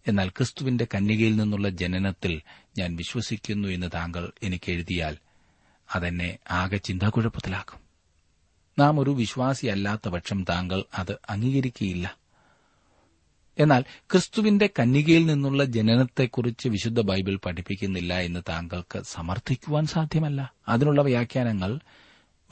എന്നാൽ 0.08 0.28
ക്രിസ്തുവിന്റെ 0.28 0.86
കന്യകയിൽ 0.94 1.36
നിന്നുള്ള 1.36 1.68
ജനനത്തിൽ 1.68 2.42
ഞാൻ 2.78 2.96
വിശ്വസിക്കുന്നു 2.96 3.68
എന്ന് 3.68 3.90
താങ്കൾ 3.94 4.32
എനിക്ക് 4.42 4.70
എഴുതിയാൽ 4.70 5.16
അതെന്നെ 5.94 6.38
ആകെ 6.50 6.76
ചിന്താകുഴപ്പത്തിലാക്കും. 6.76 7.80
നാം 8.78 9.00
ഒരു 9.00 9.10
വിശ്വാസിയല്ലാത്ത 9.10 10.08
പക്ഷം 10.08 10.44
താങ്കൾ 10.44 10.84
അത് 10.94 11.18
അംഗീകരിക്കുകയില്ല 11.30 12.16
എന്നാൽ 13.58 13.80
ക്രിസ്തുവിന്റെ 13.80 14.70
കന്യകയിൽ 14.78 15.26
നിന്നുള്ള 15.26 15.64
ജനനത്തെക്കുറിച്ച് 15.64 16.68
വിശുദ്ധ 16.68 17.00
ബൈബിൾ 17.00 17.38
പഠിപ്പിക്കുന്നില്ല 17.46 18.14
എന്ന് 18.14 18.40
താങ്കൾക്ക് 18.48 19.02
സമർത്ഥിക്കുവാൻ 19.02 19.86
സാധ്യമല്ല. 19.86 20.54
അതിനുള്ള 20.68 21.02
വ്യാഖ്യാനങ്ങൾ 21.02 21.80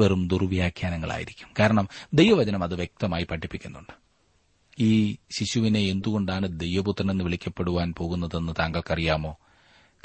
വെറും 0.00 0.28
ദുർവ്യാഖ്യാനങ്ങളായിരിക്കും. 0.28 1.48
കാരണം 1.58 1.88
ദൈവവചനം 2.14 2.62
അത് 2.62 2.75
വ്യക്തമായി 2.75 3.25
പഠിപ്പിക്കുന്നുണ്ട്. 3.25 4.05
ഈ 4.78 5.16
ശിശുവിനെ 5.38 5.80
എന്തുകൊണ്ടാണ് 5.80 6.61
ദൈവപുത്രൻ 6.61 7.11
എന്ന് 7.11 7.25
വിളിക്കപ്പെടുവാൻ 7.25 7.95
പോകുന്നതെന്ന് 7.99 8.52
താങ്കൾക്കറിയാമോ? 8.59 9.37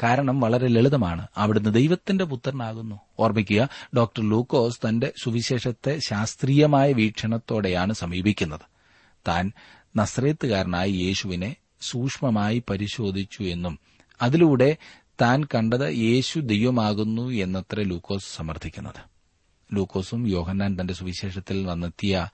കാരണം 0.03 0.39
വളരെ 0.39 0.67
ലളിതമാണ്. 0.67 1.27
അവിടുന്ന് 1.37 1.73
ദൈവത്തിന്റെ 1.73 2.23
പുത്രനാകുന്നു. 2.23 2.99
ഓർമ്മിക്കുക 3.19 3.69
ഡോക്ടർ 3.97 4.29
ലൂക്കോസ് 4.29 4.79
തന്റെ 4.89 5.13
സുവിശേഷത്തെ 5.23 5.99
ശാസ്ത്രീയമായ 5.99 6.93
വീക്ഷണത്തോടെയാണ് 6.93 7.93
സമീപിക്കുന്നത്. 7.93 8.61
താൻ 9.27 9.51
നസ്രേത്തുകാരനായ 9.95 10.89
യേശുവിനെ 10.89 11.55
സൂക്ഷ്മമായി 11.81 12.63
പരിശോധിച്ചു 12.69 13.43
എന്നും 13.43 13.79
അതിലൂടെ 14.21 14.77
താൻ 15.21 15.43
കണ്ടത് 15.43 15.93
യേശു 15.93 16.39
ദൈവമാകുന്നു 16.39 17.29
എന്നത്ര 17.29 17.81
ലൂക്കോസ് 17.81 18.35
സമർത്ഥിക്കുന്നത്. 18.35 19.11
ലൂക്കോസും 19.73 20.27
യോഹന്നാൻ 20.27 20.77
തന്റെ 20.81 20.93
സുവിശേഷത്തിൽ 20.93 21.67
വന്നെത്തിയ 21.67 22.27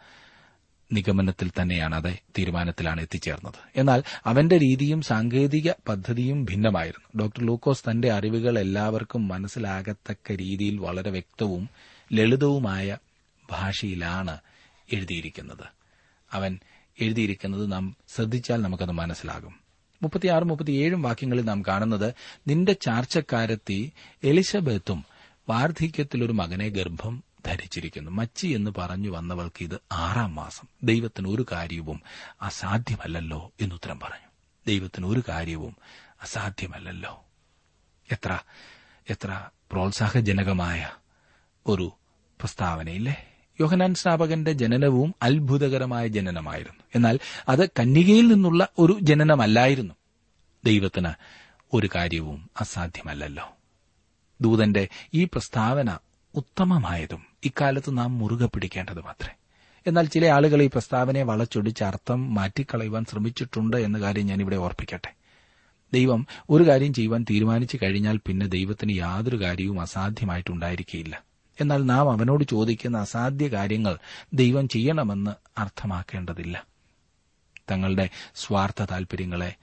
നിഗമനത്തിൽ 0.93 1.51
തന്നെയാണ് 1.61 1.95
അതെ 1.95 2.17
തീരുമാനത്തിലാണ് 2.37 3.01
എത്തിച്ചേർന്നത്. 3.01 3.53
എന്നാൽ 3.75 4.03
അവന്റെ 4.25 4.57
രീതിയും 4.57 5.01
സാങ്കേതിക 5.01 5.71
പദ്ധതിയും 5.87 6.45
ഭിന്നമായിരുന്നു. 6.45 7.23
ഡോക്ടർ 7.23 7.43
ലൂക്കോസ് 7.43 7.83
തന്റെ 7.83 8.11
അറിവുകൾ 8.11 8.59
എല്ലാവർക്കും 8.59 9.27
മനസ്സിലാകത്തക്ക 9.27 10.31
രീതിയിൽ 10.31 10.77
വളരെ 10.77 11.11
വ്യക്തവും 11.11 11.69
ലളിതവുമായ 12.13 12.97
ഭാഷയിലാണ് 13.51 14.37
എഴുതിയിരിക്കുന്നത്. 14.93 15.63
അവൻ 16.33 16.59
എഴുതിയിരിക്കുന്നത് 17.01 17.71
നാം 17.71 17.95
ശ്രദ്ധിച്ചാൽ 18.15 18.61
നമുക്കത് 18.61 18.91
മനസ്സിലാകും. 18.91 19.55
മുപ്പത്തിയാറും 20.01 20.47
മുപ്പത്തിയേഴും 20.47 21.01
വാക്യങ്ങളിൽ 21.01 21.45
നാം 21.45 21.63
കാണുന്നത് 21.67 22.13
നിന്റെ 22.47 22.73
ചാർച്ചക്കാരത്തി 22.73 23.91
എലിസബത്തും 24.23 25.05
വാർദ്ധക്യത്തിലൊരു 25.49 26.31
മകനെ 26.31 26.69
ഗർഭം 26.69 27.23
ധരിച്ചിരിക്കുന്നു. 27.47 28.11
മച്ചി 28.11 28.47
എന്ന് 28.47 28.71
പറഞ്ഞു 28.77 29.09
വന്നവൾക്ക് 29.09 29.63
ഇത് 29.63 29.81
ആറാം 29.91 30.35
മാസം. 30.35 30.67
ദൈവത്തിന് 30.83 31.27
ഒരു 31.27 31.45
കാര്യവും 31.51 32.01
അസാധ്യമല്ലല്ലോ 32.41 33.51
എന്നുത്തരം 33.61 33.99
പറഞ്ഞു. 33.99 34.27
ദൈവത്തിന് 34.67 35.05
ഒരു 35.05 35.23
കാര്യവും 35.29 35.75
അസാധ്യമല്ലല്ലോ. 36.21 37.23
എത്ര 38.11 38.39
എത്ര 39.09 39.49
പ്രോത്സാഹജനകമായ 39.71 40.91
ഒരു 41.67 41.91
പ്രസ്താവനയില്ലേ? 42.39 43.27
യോഹനാൻ 43.61 43.95
സ്നാപകന്റെ 43.95 44.51
ജനനവും 44.51 45.15
അത്ഭുതകരമായ 45.21 46.07
ജനനമായിരുന്നു. 46.07 46.83
എന്നാൽ 46.95 47.19
അത് 47.49 47.69
കന്യകയിൽ 47.69 48.27
നിന്നുള്ള 48.27 48.67
ഒരു 48.79 48.97
ജനനമല്ലായിരുന്നു. 49.01 49.93
ദൈവത്തിന് 50.65 51.09
ഒരു 51.73 51.89
കാര്യവും 51.95 52.49
അസാധ്യമല്ലല്ലോ. 52.59 53.57
ദൂതന്റെ 54.41 54.87
ഈ 55.13 55.23
പ്രസ്താവന 55.23 55.97
ഉത്തമമായതും 56.35 57.26
ഇക്കാലത്ത് 57.43 57.97
നാം 57.97 58.17
മുറുകെ 58.17 58.45
പിടിക്കേണ്ടതുമത്രേ 58.45 59.35
എന്നാൽ 59.87 60.05
ചില 60.05 60.25
ആളുകൾ 60.25 60.63
ഈ 60.63 60.67
പ്രസ്താവനയെ 60.67 61.23
വളച്ചൊടിച്ച് 61.23 61.83
അർത്ഥം 61.83 62.33
മാറ്റിക്കളയുവാൻ 62.33 63.05
ശ്രമിച്ചിട്ടുണ്ട് 63.05 63.77
എന്ന 63.77 63.99
കാര്യം 63.99 64.25
ഞാനിവിടെ 64.25 64.55
ഓർപ്പിക്കട്ടെ. 64.55 65.13
ദൈവം 65.93 66.27
ഒരു 66.49 66.67
കാര്യം 66.67 66.93
ചെയ്യുവാൻ 66.93 67.25
തീരുമാനിച്ചു 67.29 67.79
കഴിഞ്ഞാൽ 67.83 68.19
പിന്നെ 68.25 68.45
ദൈവത്തിന് 68.45 68.97
യാതൊരു 68.97 69.41
കാര്യവും 69.41 69.81
അസാധ്യമായിട്ടുണ്ടായിരിക്കില്ല 69.81 71.23
എന്നാൽ 71.61 71.85
നാം 71.85 72.11
അവനോട് 72.11 72.43
ചോദിക്കുന്ന 72.43 72.97
അസാധ്യ 72.97 73.47
കാര്യങ്ങൾ 73.47 73.97
ദൈവം 74.33 74.67
ചെയ്യണമെന്ന് 74.67 75.31
അർത്ഥമാക്കേണ്ടതില്ല. 75.57 76.65
തങ്ങളുടെ 77.71 78.09
സ്വാർത്ഥ 78.35 78.83
താൽപര്യങ്ങളെ 78.83 79.55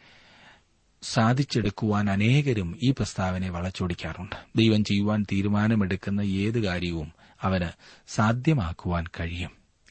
സാധിച്ചെടുക്കുവാൻ 1.03 2.11
അനേകരും 2.11 2.79
ഈ 2.83 2.91
പ്രസ്താവനയെ 2.91 3.49
വളച്ചൊടിക്കാറുണ്ട്. 3.49 4.37
ദൈവം 4.57 4.85
ചെയ്യുവാൻ 4.85 5.27
തീരുമാനമെടുക്കുന്ന 5.33 6.21
ഏത് 6.21 6.61
കാര്യവും 6.61 7.24
അവന് 7.45 7.69
സാധ്യമാക്കുവാൻ 8.09 9.05
കഴിയും. 9.21 9.51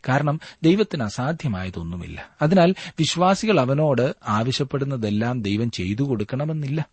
കാരണം 0.09 0.39
ദൈവത്തിന് 0.63 1.03
അസാധ്യമായതൊന്നുമില്ല. 1.03 2.29
അതിനാൽ 2.41 2.75
വിശ്വാസികൾ 2.99 3.59
അവനോട് 3.59 4.15
ആവശ്യപ്പെടുന്നതെല്ലാം 4.27 5.41
ദൈവം 5.41 5.71
ചെയ്തു 5.71 6.01
കൊടുക്കണമെന്നില്ല. 6.01 6.89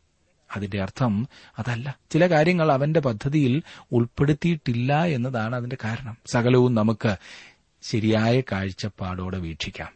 അതിന്റെ 0.57 0.83
അർത്ഥം 0.83 1.29
അതല്ല. 1.59 1.99
ചില 2.11 2.27
കാര്യങ്ങൾ 2.27 2.73
അവന്റെ 2.73 3.01
പദ്ധതിയിൽ 3.01 3.63
ഉൾപ്പെടുത്തിയിട്ടില്ല 3.93 5.05
എന്നതാണ് 5.05 5.57
അതിന്റെ 5.57 5.77
കാരണം. 5.85 6.17
സകലവും 6.33 6.75
നമുക്ക് 6.75 7.17
ശരിയായ 7.83 8.41
കാഴ്ചപ്പാടോടെ 8.41 9.39
വീക്ഷിക്കാം. 9.39 9.93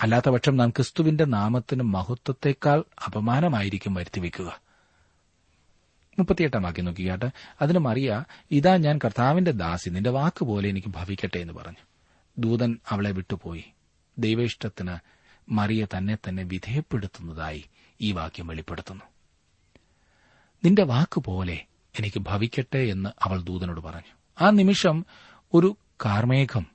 അല്ലാത്തപക്ഷം 0.00 0.56
നാം 0.56 0.70
ക്രിസ്തുവിന്റെ 0.70 1.24
നാമത്തിന് 1.24 1.82
മഹത്വത്തെക്കാൾ 1.82 2.84
അപമാനമായിരിക്കും 3.06 3.94
വരുത്തിവെക്കുക. 3.94 4.67
മുപ്പത്തിയെട്ടാം 6.18 6.62
വാക്യം 6.62 6.84
നോക്കിയാട്ട് 6.84 7.24
അതിന് 7.62 7.78
മറിയ 7.78 8.24
ഇതാ 8.50 8.76
ഞാൻ 8.76 8.98
കർത്താവിന്റെ 9.04 9.50
ദാസി 9.50 9.90
നിന്റെ 9.90 10.10
വാക്കുപോലെ 10.10 10.68
എനിക്ക് 10.68 10.88
ഭവിക്കട്ടെ 10.88 11.38
എന്ന് 11.38 11.52
പറഞ്ഞു. 11.52 11.84
ദൂതൻ 12.38 12.78
അവളെ 12.90 13.10
വിട്ടുപോയി. 13.10 13.64
ദൈവേഷ്ടത്തിന് 14.18 14.96
മറിയ 15.48 15.86
തന്നെ 15.96 16.18
തന്നെ 16.28 16.42
വിധേയപ്പെടുത്തുന്നതായി 16.42 17.64
ഈ 18.00 18.12
വാക്യം 18.12 18.46
വെളിപ്പെടുത്തുന്നു. 18.46 19.04
നിന്റെ 20.64 20.84
വാക്കുപോലെ 20.84 21.64
എനിക്ക് 21.98 22.20
ഭവിക്കട്ടെ 22.20 22.78
എന്ന് 22.78 23.10
അവൾ 23.22 23.42
ദൂതനോട് 23.42 23.80
പറഞ്ഞു. 23.80 24.16
ആ 24.40 24.50
നിമിഷം 24.50 25.04
ഒരു 25.54 25.76
കാർമേഘം 26.04 26.66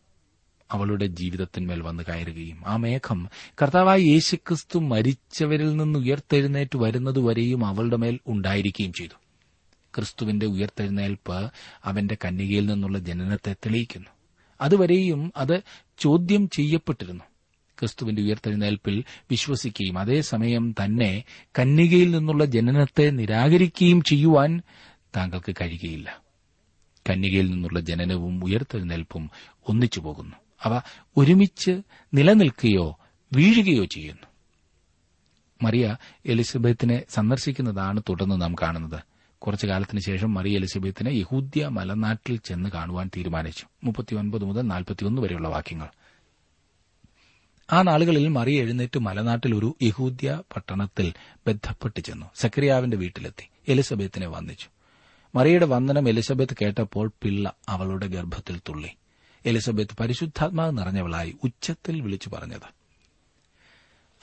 അവളുടെ 0.72 1.06
ജീവിതത്തിന്മേൽ 1.06 1.82
വന്ന് 1.82 2.04
കയറുകയും 2.04 2.64
ആ 2.68 2.76
മേഘം 2.76 3.30
കർത്താവായ 3.62 4.00
യേശുക്രിസ്തു 4.00 4.80
മരിച്ചവരിൽ 4.80 5.78
നിന്ന് 5.78 6.00
ഉയർത്തെഴുന്നേറ്റ് 6.00 6.78
വരുന്നതുവരെയും 6.78 7.66
അവളുടെ 7.66 7.96
മേൽ 7.96 8.20
ഉണ്ടായിരിക്കുകയും 8.28 8.94
ചെയ്തു. 8.94 9.23
ക്രിസ്തുവിന്റെ 9.98 10.46
ഉയർത്തെഴുന്നേൽപ്പ് 10.46 11.52
അവന്റെ 11.84 12.18
കന്യകയിൽ 12.26 12.66
നിന്നുള്ള 12.66 13.00
ജനനത്തെ 13.00 13.54
തെളിയിക്കുന്നു. 13.54 14.10
അതുവരെയും 14.62 15.34
അത് 15.38 15.62
ചോദ്യം 15.98 16.50
ചെയ്യപ്പെട്ടിരുന്നു. 16.50 17.24
ക്രിസ്തുവിന്റെ 17.80 18.22
ഉയർത്തെഴുന്നേൽപ്പിൽ 18.22 19.04
വിശ്വസിക്കുകയും 19.32 20.00
അതേസമയം 20.00 20.76
തന്നെ 20.84 21.24
കന്യകയിൽ 21.60 22.12
നിന്നുള്ള 22.12 22.46
ജനനത്തെ 22.46 23.10
നിരാകരിക്കുകയും 23.10 24.02
ചെയ്യുവാൻ 24.02 24.62
താങ്കൾക്ക് 25.16 25.56
കഴിയുകയില്ല. 25.62 26.22
കന്യകയിൽ 27.10 27.52
നിന്നുള്ള 27.52 27.80
ജനനവും 27.80 28.46
ഉയർത്തെഴുന്നേൽപ്പും 28.46 29.30
ഒന്നിച്ചു 29.70 30.00
പോകുന്നു. 30.00 30.36
അവ 30.64 30.82
ഒരുമിച്ച് 31.18 31.82
നിലനിൽക്കുകയോ 32.14 33.00
വീഴുകയോ 33.34 33.86
ചെയ്യുന്നു. 33.86 34.28
മറിയ 35.62 35.96
എലിസബത്തിനെ 36.26 37.04
സന്ദർശിക്കുന്നതാണ് 37.10 38.02
തുടർന്ന് 38.10 38.42
നാം 38.42 38.56
കാണുന്നത്. 38.62 39.13
കുറച്ചു 39.46 39.68
കാലത്തിന് 39.68 40.00
ശേഷം 40.00 40.34
മറിയ 40.34 40.56
എലിസബത്തിനെ 40.56 41.10
യഹൂദ്യ 41.10 41.68
മലനാട്ടിൽ 41.68 42.40
ചെന്ന് 42.46 42.70
കാണുവാൻ 42.70 43.10
തീരുമാനിച്ചു. 43.18 43.66
മുപ്പത്തിയൊൻപത് 43.84 44.44
മുതൽ 44.44 44.62
നാൽപ്പത്തിയൊന്ന് 44.62 45.22
വരെയുള്ള 45.22 45.48
വാക്യങ്ങൾ. 45.48 45.88
ആ 47.74 47.82
നാളുകളിൽ 47.82 48.28
മറിയ 48.28 48.62
എഴുന്നേറ്റ് 48.62 49.00
മലനാട്ടിൽ 49.00 49.56
ഒരു 49.56 49.76
യഹൂദ്യ 49.82 50.42
പട്ടണത്തിൽ 50.56 51.14
ബന്ധപ്പെട്ട് 51.48 52.00
ചെന്നു. 52.00 52.26
സക്രിയാവിന്റെ 52.36 52.98
വീട്ടിലെത്തി. 52.98 53.50
എലിസബത്തിനെ 53.68 54.28
വന്ദിച്ചു. 54.28 54.68
മറിയയുടെ 55.36 55.66
വന്ദനം 55.66 56.10
എലിസബത്ത് 56.10 56.58
കേട്ടപ്പോൾ 56.62 57.12
പിള്ള 57.22 57.54
അവളുടെ 57.70 58.08
ഗർഭത്തിൽ 58.08 58.62
തുള്ളി. 58.70 58.90
എലിസബത്ത് 59.46 59.98
പരിശുദ്ധാത്മാവ് 60.00 60.78
നിറഞ്ഞവളായി 60.78 61.36
ഉച്ചത്തിൽ 61.44 62.02
വിളിച്ചു 62.02 62.30
പറഞ്ഞത്. 62.30 62.83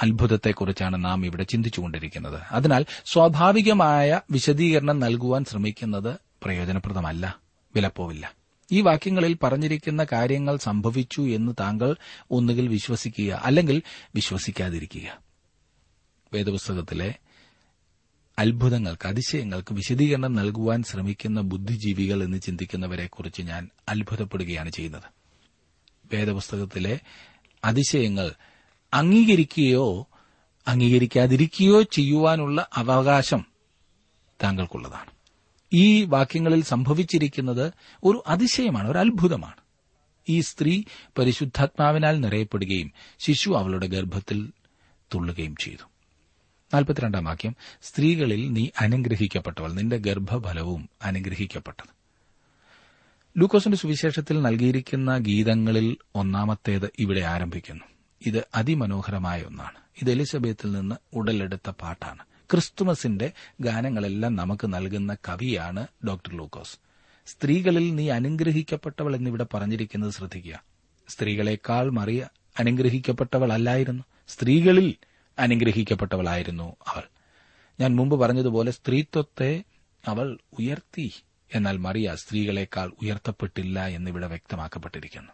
അത്ഭുതത്തെക്കുറിച്ചാണ് 0.02 1.04
നാം 1.04 1.26
ഇവിടെ 1.26 1.42
ചിന്തിച്ചുകൊണ്ടിരിക്കുന്നത്. 1.42 2.40
അതിനാൽ 2.50 2.87
സ്വാഭാവികമായ 3.04 4.21
വിശദീകരണം 4.30 5.00
നൽകുവാൻ 5.00 5.45
ശ്രമിക്കുന്നത് 5.45 6.16
പ്രയോജനപ്രദമല്ല 6.42 7.38
വിലപ്പോവില്ല. 7.75 8.35
ഈ 8.73 8.80
വാക്യങ്ങളിൽ 8.80 9.37
പറഞ്ഞിരിക്കുന്ന 9.42 10.07
കാര്യങ്ങൾ 10.12 10.57
സംഭവിച്ചു 10.57 11.21
എന്ന് 11.21 11.52
താങ്കൾ 11.61 11.97
ഒന്നുകിൽ 12.30 12.69
വിശ്വസിക്കുക 12.69 13.40
അല്ലെങ്കിൽ 13.45 13.83
വിശ്വസിക്കാതിരിക്കുക. 14.14 15.19
വേദപുസ്തകത്തിലെ 16.33 17.14
അത്ഭുതങ്ങൾക്ക് 18.38 19.09
അതിശയങ്ങൾക്ക് 19.09 19.75
വിശദീകരണം 19.75 20.35
നൽകുവാൻ 20.35 20.83
ശ്രമിക്കുന്ന 20.83 21.40
ബുദ്ധിജീവികൾ 21.40 22.25
എന്ന് 22.25 22.40
ചിന്തിക്കുന്നവരെക്കുറിച്ച് 22.40 23.42
ഞാൻ 23.42 23.69
അത്ഭുതപ്പെടുകയാണ് 23.88 24.71
ചെയ്യുന്നത്. 24.71 25.02
വേദപുസ്തകത്തിലെ 26.12 27.00
അതിശയങ്ങൾ 27.64 28.33
അംഗീകരിക്കുകയോ 28.94 30.09
അംഗീകരിക്കാതിരിക്കുകയോ 30.68 31.82
ചെയ്യുവാനുള്ള 31.82 32.68
അവകാശം 32.75 33.47
താങ്കൾക്കുള്ളതാണ്. 34.42 35.11
ഈ 35.73 36.04
വാക്യങ്ങളിൽ 36.04 36.62
സംഭവിച്ചിരിക്കുന്നത് 36.62 37.73
ഒരു 38.04 38.25
അതിശയമാണ് 38.26 38.90
ഒരു 38.90 38.99
അത്ഭുതമാണ്. 38.99 39.54
ഈ 40.28 40.40
സ്ത്രീ 40.40 40.82
പരിശുദ്ധാത്മാവിനാൽ 41.18 42.20
നിറയപ്പെടുകയും 42.20 42.92
ശിശു 43.18 43.50
അവളുടെ 43.50 43.87
ഗർഭത്തിൽ 43.87 44.52
തുള്ളുകയും 45.14 45.56
ചെയ്തു. 45.56 45.90
നാൽപ്പത്തിരണ്ടാം 46.75 47.25
വാക്യം 47.25 47.56
സ്ത്രീകളിൽ 47.82 48.52
നീ 48.52 48.68
അനുഗ്രഹിക്കപ്പെട്ടവൾ 48.80 49.73
നിന്റെ 49.73 49.97
ഗർഭഫലവും 49.97 50.88
അനുഗ്രഹിക്കപ്പെട്ടത്. 51.02 51.88
ലൂക്കോസിന്റെ 53.38 53.78
സുവിശേഷത്തിൽ 53.78 54.42
നൽകിയിരിക്കുന്ന 54.42 55.18
ഗീതങ്ങളിൽ 55.18 55.97
ഒന്നാമത്തേത് 56.14 56.90
ഇവിടെ 56.99 57.20
ആരംഭിക്കുന്നു. 57.20 57.85
ഇത് 58.26 58.46
അതിമനോഹരമായ 58.54 59.42
ഒന്നാണ്. 59.42 59.78
ഇത് 60.02 60.10
എലിസബത്തിൽ 60.10 60.72
നിന്ന് 60.72 60.96
ഉടലെടുത്ത 61.12 61.70
പാട്ടാണ്. 61.70 62.24
ക്രിസ്തുമസിന്റെ 62.50 63.32
ഗാനങ്ങളെല്ലാം 63.60 64.36
നമുക്ക് 64.36 64.74
നൽകുന്ന 64.74 65.16
കവിയാണ് 65.28 65.86
ഡോക്ടർ 66.08 66.36
ലൂക്കോസ്. 66.36 66.78
സ്ത്രീകളിൽ 67.26 67.94
നീ 67.94 68.08
അനുഗ്രഹിക്കപ്പെട്ടവൾ 68.08 69.16
എന്നിവിടെ 69.16 69.46
പറഞ്ഞിരിക്കുന്നത് 69.54 70.10
ശ്രദ്ധിക്കുക. 70.10 70.62
സ്ത്രീകളെക്കാൾ 71.08 71.90
മറിയ 71.90 72.26
അനുഗ്രഹിക്കപ്പെട്ടവളല്ലായിരുന്നു. 72.58 74.04
സ്ത്രീകളിൽ 74.28 74.94
അനുഗ്രഹിക്കപ്പെട്ടവളായിരുന്നു 75.38 76.76
അവൾ. 76.86 77.02
ഞാൻ 77.80 77.96
മുമ്പ് 77.96 78.20
പറഞ്ഞതുപോലെ 78.20 78.70
സ്ത്രീത്വത്തെ 78.70 79.64
അവൾ 80.06 80.38
ഉയർത്തി. 80.58 81.12
എന്നാൽ 81.54 81.76
മറിയ 81.76 82.14
സ്ത്രീകളെക്കാൾ 82.14 82.92
ഉയർത്തപ്പെട്ടില്ല 83.02 83.86
എന്നിവിടെ 83.86 84.26
വ്യക്തമാക്കപ്പെട്ടിരിക്കുന്നു. 84.26 85.32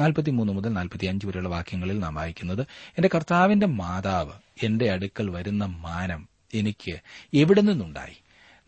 നാൽപ്പത്തിമൂന്ന് 0.00 0.52
മുതൽ 0.52 0.72
നാൽപ്പത്തിയഞ്ച് 0.72 1.26
വരെയുള്ള 1.26 1.48
വാക്യങ്ങളിൽ 1.48 1.98
നാം 1.98 2.14
വായിക്കുന്നത് 2.14 2.60
എന്റെ 2.88 3.10
കർത്താവിന്റെ 3.14 3.66
മാതാവ് 3.66 4.32
എന്റെ 4.62 4.90
അടുക്കൽ 4.90 5.30
വരുന്ന 5.30 5.64
മാനം 5.64 6.28
എനിക്ക് 6.54 7.00
എവിടെ 7.34 7.60
നിന്നുണ്ടായി? 7.60 8.16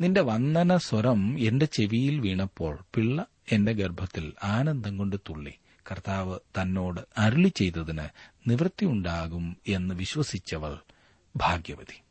നിന്റെ 0.01 0.21
വന്ദന 0.21 0.77
സ്വരം 0.77 1.39
എന്റെ 1.39 1.67
ചെവിയിൽ 1.67 2.21
വീണപ്പോൾ 2.21 2.79
പിള്ള 2.95 3.27
എന്റെ 3.53 3.73
ഗർഭത്തിൽ 3.73 4.33
ആനന്ദം 4.45 4.99
കൊണ്ട് 4.99 5.17
തുള്ളി. 5.17 5.53
കർത്താവ് 5.91 6.39
തന്നോട് 6.61 7.01
അരുളി 7.19 7.49
ചെയ്തതിന് 7.49 8.09
നിവൃത്തിയുണ്ടാകും 8.51 9.57
എന്ന് 9.69 9.95
വിശ്വസിച്ചവൾ 9.95 10.79
ഭാഗ്യവതി. 11.37 12.03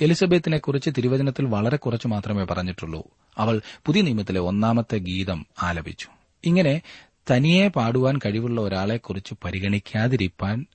എലിസബത്തിനെ 0.00 0.58
കുറിച്ച് 0.58 0.90
തിരുവചനത്തിൽ 0.90 1.44
വളരെ 1.44 1.76
കുറച്ച് 1.76 2.08
മാത്രമേ 2.08 2.44
പറഞ്ഞിട്ടുള്ളൂ. 2.44 3.02
അവൾ 3.38 3.60
പുതിയ 3.86 4.02
നിയമത്തിലെ 4.02 4.40
ഒന്നാമത്തെ 4.40 4.98
ഗീതം 4.98 5.46
ആലപിച്ചു. 5.62 6.08
ഇങ്ങനെ 6.44 6.82
തനിയെ 7.30 7.68
പാടുവാൻ 7.68 8.18
കഴിവുള്ള 8.18 8.60
ഒരാളെക്കുറിച്ച് 8.60 9.34
പരിഗണിക്കാതിരിക്കാൻ 9.44 10.66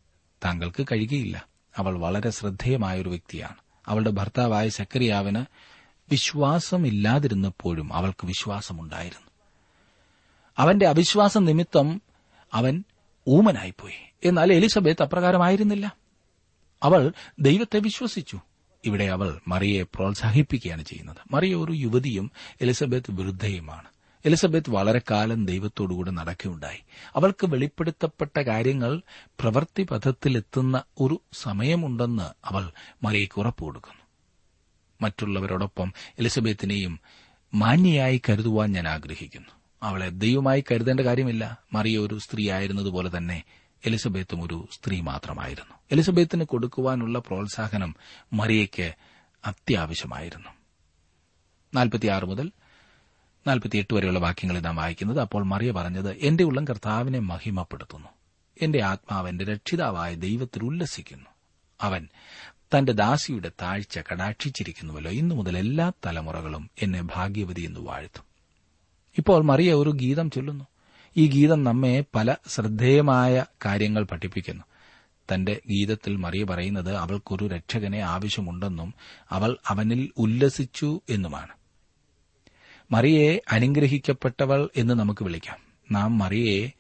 താങ്കൾക്ക് 0.46 0.88
കഴിയുകയില്ല. 0.92 1.48
അവൾ 1.78 2.00
വളരെ 2.00 2.30
ശ്രദ്ധേയമായ 2.30 3.02
ഒരു 3.02 3.10
വ്യക്തിയാണ്. 3.10 3.56
അവളുടെ 3.88 4.10
ഭർത്താവായ 4.10 4.70
സക്രിയാവിന് 4.70 5.46
വിശ്വാസമില്ലാതിരുന്നപ്പോഴും 6.12 7.94
അവൾക്ക് 7.94 8.26
വിശ്വാസമുണ്ടായിരുന്നു. 8.26 9.28
അവന്റെ 10.58 10.88
അവിശ്വാസം 10.88 11.46
നിമിത്തം 11.46 12.02
അവൻ 12.54 12.84
ഊമനായിപ്പോയി. 13.28 14.14
എന്നാൽ 14.24 14.54
എലിസബത്ത് 14.54 15.04
അപ്രകാരമായിരുന്നില്ല. 15.04 15.96
അവൾ 16.84 17.14
ദൈവത്തെ 17.40 17.80
വിശ്വസിച്ചു. 17.80 18.40
ഇവിടെ 18.86 19.04
അവൾ 19.04 19.40
മറിയെ 19.48 19.84
പ്രോത്സാഹിപ്പിക്കുകയാണ് 19.84 20.84
ചെയ്യുന്നത്. 20.84 21.18
മറിയ 21.32 21.56
ഒരു 21.56 21.72
യുവതിയും 21.72 22.32
എലിസബത്ത് 22.62 23.12
വൃദ്ധയുമാണ്. 23.12 23.88
എലിസബത്ത് 24.26 24.70
വളരെ 24.70 25.02
കാലം 25.12 25.46
ദൈവത്തോടുകൂടെ 25.46 26.12
നടക്കുകയുണ്ടായി. 26.12 26.80
അവൾക്ക് 27.16 27.46
വെളിപ്പെടുത്തപ്പെട്ട 27.46 28.40
കാര്യങ്ങൾ 28.40 29.02
പ്രവൃത്തി 29.40 29.84
പഥത്തിലെത്തുന്ന 29.84 30.84
ഒരു 31.00 31.22
സമയമുണ്ടെന്ന് 31.34 32.24
അവൾ 32.46 32.72
മറിയയ്ക്ക് 33.04 33.40
ഉറപ്പു 33.40 33.66
കൊടുക്കുന്നു. 33.66 34.02
മറ്റുള്ളവരോടൊപ്പം 35.02 35.94
എലിസബത്തിനെയും 36.20 37.00
മാന്യയായി 37.54 38.22
കരുതുവാൻ 38.30 38.72
ഞാൻ 38.72 38.88
ആഗ്രഹിക്കുന്നു. 38.88 39.50
അവളെ 39.84 40.10
ദൈവമായി 40.10 40.64
കരുതേണ്ട 40.72 41.00
കാര്യമില്ല. 41.00 41.58
മറിയ 41.74 41.98
ഒരു 41.98 42.18
സ്ത്രീ 42.18 42.52
ആയിരുന്നതുപോലെ 42.52 43.18
തന്നെ 43.18 43.44
എലിസബത്തും 43.86 44.44
ഒരു 44.44 44.68
സ്ത്രീ 44.72 45.02
മാത്രമായിരുന്നു. 45.02 45.76
എലിസബത്തിന് 45.92 46.44
കൊടുക്കുവാനുള്ള 46.44 47.20
പ്രോത്സാഹനം 47.20 47.96
മറിയയ്ക്ക് 48.34 48.94
അത്യാവശ്യമായിരുന്നു. 49.46 50.50
മുതൽ 52.26 52.52
നാൽപ്പത്തിയെട്ട് 53.50 53.94
വരെയുള്ള 53.94 54.20
വാക്യങ്ങളിൽ 54.20 54.60
നാം 54.60 54.76
വായിക്കുന്നത് 54.76 55.22
അപ്പോൾ 55.22 55.44
മറിയ 55.44 55.72
പറഞ്ഞത് 55.72 56.18
എന്റെ 56.18 56.44
ഉള്ളം 56.44 56.66
കർത്താവിനെ 56.66 57.20
മഹിമപ്പെടുത്തുന്നു. 57.20 58.08
എന്റെ 58.62 58.84
ആത്മാവ് 58.84 59.30
എന്റെ 59.30 59.46
രക്ഷിതാവായ 59.46 60.14
ദൈവത്തിൽ 60.14 60.64
ഉല്ലസിക്കുന്നു. 60.64 61.26
അവൻ 61.82 62.08
തന്റെ 62.56 62.92
ദാസിയുടെ 62.92 63.52
താഴ്ച 63.62 64.00
കടാക്ഷിച്ചിരിക്കുന്നുവല്ലോ. 64.00 65.12
ഇന്നു 65.12 65.36
മുതൽ 65.36 65.58
എല്ലാ 65.58 65.92
തലമുറകളും 66.06 66.70
എന്നെ 66.82 67.02
ഭാഗ്യവതി 67.02 67.62
എന്ന് 67.62 67.80
വാഴ്ത്തും. 67.80 68.24
ഇപ്പോൾ 69.18 69.44
മറിയ 69.44 69.74
ഒരു 69.74 69.90
ഗീതം 69.90 70.30
ചൊല്ലുന്നു. 70.30 70.66
ഈ 71.18 71.28
ഗീതം 71.28 71.64
നമ്മെ 71.64 72.04
പല 72.16 72.36
ശ്രദ്ധേയമായ 72.48 73.46
കാര്യങ്ങൾ 73.66 74.04
പഠിപ്പിക്കുന്നു. 74.04 74.64
തന്റെ 75.34 75.62
ഗീതത്തിൽ 75.70 76.16
മറിയ 76.16 76.44
പറയുന്നത് 76.44 76.96
അവൾക്കൊരു 76.96 77.48
രക്ഷകനെ 77.48 78.00
ആവശ്യമുണ്ടെന്നും 78.00 78.94
അവൾ 79.30 79.58
അവനിൽ 79.68 80.12
ഉല്ലസിച്ചു 80.18 81.02
എന്നുമാണ്. 81.10 81.59
മറിയയെ 82.92 83.42
അനുഗ്രഹിക്കപ്പെട്ടവൾ 83.52 84.70
എന്ന് 84.78 84.94
നമുക്ക് 84.94 85.24
വിളിക്കാം. 85.24 85.58
നാം 85.92 86.18
മറിയെ 86.18 86.72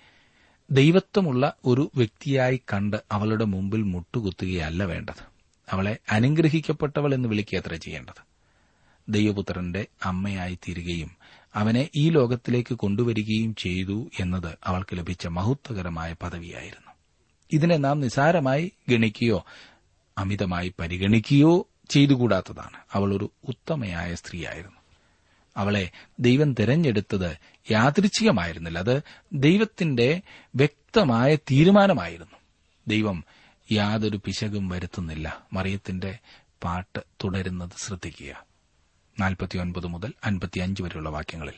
ദൈവത്വമുള്ള 0.72 1.54
ഒരു 1.66 1.92
വ്യക്തിയായി 1.96 2.62
കണ്ട് 2.74 2.98
അവളുടെ 3.12 3.46
മുമ്പിൽ 3.46 3.84
മുട്ടുകുത്തുകയല്ല 3.84 4.84
വേണ്ടത്. 4.84 5.24
അവളെ 5.72 5.98
അനുഗ്രഹിക്കപ്പെട്ടവൾ 6.12 7.14
എന്ന് 7.14 7.30
വിളിക്കുകയത്ര 7.30 7.76
ചെയ്യേണ്ടത്? 7.76 8.30
ദൈവപുത്രന്റെ 9.10 9.86
അമ്മയായി 10.04 10.56
തീരുകയും 10.56 11.12
അവനെ 11.56 11.90
ഈ 11.96 12.10
ലോകത്തിലേക്ക് 12.10 12.76
കൊണ്ടുവരികയും 12.76 13.56
ചെയ്തു 13.56 14.10
എന്നത് 14.20 14.58
അവൾക്ക് 14.64 14.98
ലഭിച്ച 14.98 15.28
മഹത്വകരമായ 15.28 16.16
പദവിയായിരുന്നു. 16.24 16.92
ഇതിനെ 17.52 17.78
നാം 17.78 18.00
നിസാരമായി 18.00 18.72
ഗണിക്കുകയോ 18.90 19.46
അമിതമായി 20.18 20.74
പരിഗണിക്കുകയോ 20.80 21.68
ചെയ്തുകൂടാത്തതാണ്. 21.90 22.78
അവൾ 22.94 23.16
ഒരു 23.16 23.32
ഉത്തമയായ 23.48 24.16
സ്ത്രീയായിരുന്നു. 24.16 24.79
അവളെ 25.58 25.90
ദൈവം 26.20 26.54
തിരഞ്ഞെടുത്തത് 26.54 27.38
യാദൃച്ഛികമായിരുന്നില്ല. 27.72 28.80
അത് 28.80 29.02
ദൈവത്തിന്റെ 29.34 30.22
വ്യക്തമായ 30.56 31.36
തീരുമാനമായിരുന്നു. 31.36 32.38
ദൈവം 32.88 33.24
യാതൊരു 33.72 34.20
പിശകും 34.26 34.70
വരുത്തുന്നില്ല. 34.70 35.46
മറിയത്തിന്റെ 35.54 36.20
പാട്ട് 36.64 37.00
തുടരുന്നത് 37.00 37.70
ശ്രദ്ധിക്കുക. 37.78 38.46
നാൽപ്പത്തിയൊൻപത് 39.20 39.88
മുതൽ 39.88 40.14
അൻപത്തിയഞ്ച് 40.24 40.84
വരെയുള്ള 40.84 41.10
വാക്യങ്ങളിൽ 41.10 41.54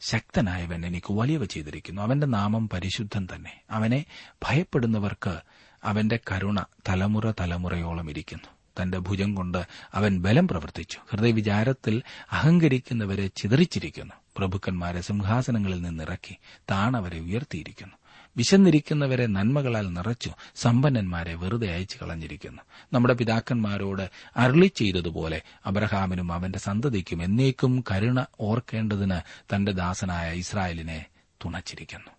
ശക്തനായവൻ 0.00 0.86
എനിക്ക് 0.86 1.12
വലിയവ 1.12 1.44
ചെയ്തിരിക്കുന്നു. 1.44 2.02
അവന്റെ 2.02 2.26
നാമം 2.26 2.68
പരിശുദ്ധൻ 2.68 3.28
തന്നെ. 3.34 3.60
അവനെ 3.70 4.04
ഭയപ്പെടുന്നവർക്ക് 4.44 5.40
അവന്റെ 5.84 6.18
കരുണ 6.32 6.60
തലമുറ 6.88 7.30
തലമുറയോളം 7.30 8.10
ഇരിക്കുന്നു. 8.10 8.48
തന്റെ 8.80 8.98
ഭുജം 8.98 9.34
കൊണ്ട് 9.34 9.66
അവൻ 9.94 10.18
ബലം 10.18 10.48
പ്രവർത്തിച്ചു. 10.48 10.98
ഹൃദയവിചാരത്തിൽ 11.10 12.02
അഹങ്കരിക്കുന്നവരെ 12.32 13.26
ചിതറിച്ചിരിക്കുന്നു. 13.26 14.14
പ്രഭുക്കന്മാരെ 14.36 15.00
സിംഹാസനങ്ങളിൽ 15.00 15.82
നിന്നിറക്കി 15.82 16.36
താണവരെ 16.70 17.20
ഉയർത്തിയിരിക്കുന്നു. 17.20 17.94
വിശന്നിരിക്കുന്നവരെ 18.36 19.26
നന്മകളാൽ 19.26 19.92
നിറച്ചു 19.92 20.30
സമ്പന്നന്മാരെ 20.56 21.34
വെറുതെ 21.34 21.72
അയച്ചു 21.72 21.98
കളഞ്ഞിരിക്കുന്നു. 22.02 22.62
നമ്മുടെ 22.92 23.14
പിതാക്കന്മാരോട് 23.14 24.10
അരുളി 24.36 24.66
ചെയ്തതുപോലെ 24.66 25.42
അബ്രഹാമിനും 25.66 26.32
അവന്റെ 26.32 26.58
സന്തതിക്കും 26.58 27.22
എന്നേക്കും 27.22 27.84
കരുണ 27.90 28.24
ഓർക്കേണ്ടതിന് 28.40 29.20
തന്റെ 29.54 29.72
ദാസനായ 29.72 30.34
ഇസ്രായേലിനെ 30.34 31.04
തുണച്ചിരിക്കുന്നു. 31.44 32.10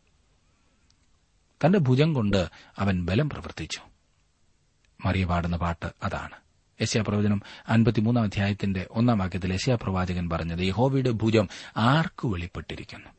തന്റെ 1.65 1.79
ഭുജം 1.79 2.13
കൊണ്ട് 2.13 2.49
അവൻ 2.79 3.05
ബലം 3.05 3.29
പ്രവർത്തിച്ചു. 3.29 3.79
മറിയ 5.05 5.25
പാടുന്ന 5.25 5.57
പാട്ട് 5.57 5.85
അതാണ്. 6.03 6.44
യശ്യാപ്രവചനം 6.81 7.41
അൻപത്തിമൂന്നാം 7.69 8.23
അധ്യായത്തിന്റെ 8.23 8.87
ഒന്നാം 8.91 9.17
വാക്യത്തിൽ 9.17 9.53
യശ്യാപ്രവാചകൻ 9.53 10.29
പറഞ്ഞത് 10.29 10.59
യഹോവയുടെ 10.59 11.11
ഭുജം 11.11 11.49
ആർക്ക് 11.77 12.27
വെളിപ്പെട്ടിരിക്കുന്നു? 12.27 13.09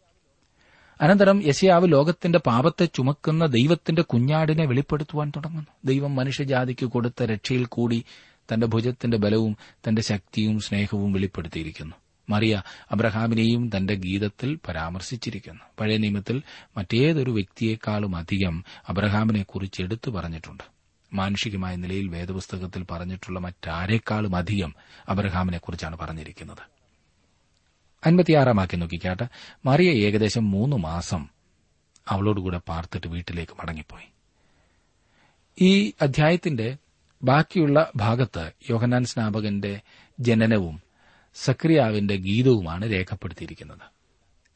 അനന്തരം 1.00 1.46
യശയാവ് 1.46 1.92
ലോകത്തിന്റെ 1.92 2.38
പാപത്തെ 2.38 2.84
ചുമക്കുന്ന 2.84 3.46
ദൈവത്തിന്റെ 3.46 4.02
കുഞ്ഞാടിനെ 4.02 4.66
വെളിപ്പെടുത്തുവാൻ 4.66 5.32
തുടങ്ങുന്നു. 5.36 5.68
ദൈവം 5.84 6.16
മനുഷ്യജാതിക്ക് 6.16 6.86
കൊടുത്ത 6.86 7.22
രക്ഷയിൽ 7.22 7.64
കൂടി 7.64 8.04
തന്റെ 8.52 8.66
ഭുജത്തിന്റെ 8.66 9.16
ബലവും 9.16 9.56
തന്റെ 9.88 10.02
ശക്തിയും 10.02 10.60
സ്നേഹവും 10.60 11.12
വെളിപ്പെടുത്തിയിരിക്കുന്നു. 11.12 11.96
മറിയ 12.30 12.62
അബ്രഹാമിനെയും 12.92 13.70
തന്റെ 13.76 13.94
ഗീതത്തിൽ 13.94 14.58
പരാമർശിച്ചിരിക്കുന്നു. 14.68 15.60
പഴയ 15.80 15.96
നിയമത്തിൽ 15.96 16.42
മറ്റേതൊരു 16.76 17.30
വ്യക്തിയേക്കാളും 17.30 18.16
അധികം 18.16 18.64
അബ്രഹാമിനെക്കുറിച്ച് 18.88 19.82
എടുത്തു 19.82 20.10
പറഞ്ഞിട്ടുണ്ട്. 20.10 20.75
മാനുഷികമായ 21.12 21.76
നിലയിൽ 21.76 22.08
വേദപുസ്തകത്തിൽ 22.08 22.86
പറഞ്ഞിട്ടുള്ള 22.90 23.40
മറ്റാരേക്കാളും 23.40 24.36
അധികം 24.36 24.74
അബ്രഹാമിനെക്കുറിച്ചാണ് 25.08 25.98
പറഞ്ഞിരിക്കുന്നത്. 25.98 26.76
അൻപത്തിയാറാം 28.06 28.68
നോക്കിക്കാട്ട്. 28.74 29.22
മറിയ 29.64 29.90
ഏകദേശം 29.90 30.50
മൂന്ന് 30.50 30.76
മാസം 30.76 31.28
അവളോടുകൂടെ 32.08 32.60
പാർത്തിട്ട് 32.68 33.06
വീട്ടിലേക്ക് 33.06 33.52
മടങ്ങിപ്പോയി. 33.52 34.08
ഈ 35.60 35.92
അധ്യായത്തിന്റെ 36.02 36.76
ബാക്കിയുള്ള 37.22 37.92
ഭാഗത്ത് 37.96 38.52
യോഹന്നാൻ 38.70 39.04
സ്നാപകന്റെ 39.04 39.80
ജനനവും 40.20 40.82
സക്രിയാവിന്റെ 41.34 42.16
ഗീതവുമാണ് 42.16 42.92
രേഖപ്പെടുത്തിയിരിക്കുന്നത്. 42.92 43.96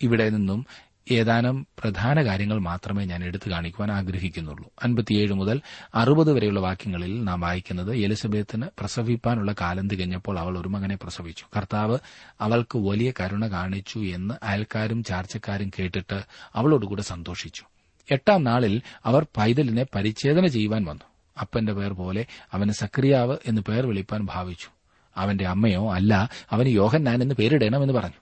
ഇവിടെ 0.03 0.29
നിന്നും 0.29 0.67
ഏതാനും 1.11 1.67
പ്രധാന 1.79 2.25
കാര്യങ്ങൾ 2.25 2.59
മാത്രമേ 2.59 3.05
ഞാൻ 3.05 3.25
എടുത്തു 3.25 3.51
കാണിക്കുവാൻ 3.51 3.93
ആഗ്രഹിക്കുന്നുള്ളൂ. 3.93 4.73
അൻപത്തിയേഴ് 4.83 5.33
മുതൽ 5.33 5.61
അറുപത് 5.95 6.33
വരെയുള്ള 6.33 6.61
വാക്യങ്ങളിൽ 6.61 7.25
നാം 7.25 7.41
വായിക്കുന്നത് 7.41 7.97
എലിസബത്തിന് 7.97 8.67
പ്രസവിപ്പാനുള്ള 8.79 9.55
കാലം 9.61 9.89
തികഞ്ഞപ്പോൾ 9.89 10.39
അവൾ 10.39 10.59
ഒരു 10.59 10.69
മകനെ 10.69 10.97
പ്രസവിച്ചു. 10.97 11.45
കർത്താവ് 11.57 11.99
അവൾക്ക് 12.41 12.79
വലിയ 12.79 13.13
കരുണ 13.21 13.47
കാണിച്ചു 13.47 13.99
എന്ന് 13.99 14.35
അയൽക്കാരും 14.43 15.05
ചാർച്ചക്കാരും 15.05 15.71
കേട്ടിട്ട് 15.79 16.23
അവളോടുകൂടെ 16.55 17.03
സന്തോഷിച്ചു. 17.03 17.63
എട്ടാം 18.11 18.45
നാളിൽ 18.45 18.83
അവർ 19.05 19.27
പൈതലിനെ 19.37 19.87
പരിച്ഛേദന 19.95 20.47
ചെയ്യുവാൻ 20.47 20.85
വന്നു. 20.85 21.05
അപ്പന്റെ 21.41 21.73
പേർ 21.73 21.93
പോലെ 21.93 22.27
അവന് 22.53 22.73
സക്രിയാവ് 22.73 23.37
എന്ന് 23.47 23.63
പേർ 23.63 23.87
വിളിപ്പാൻ 23.87 24.27
ഭാവിച്ചു. 24.27 24.69
അവന്റെ 25.17 25.47
അമ്മയോ 25.47 25.93
അല്ല 25.93 26.31
അവന് 26.51 26.69
യോഹന്നാൻ 26.69 27.23
എന്ന് 27.23 27.35
പേരിടണമെന്ന് 27.35 27.95
പറഞ്ഞു. 27.95 28.21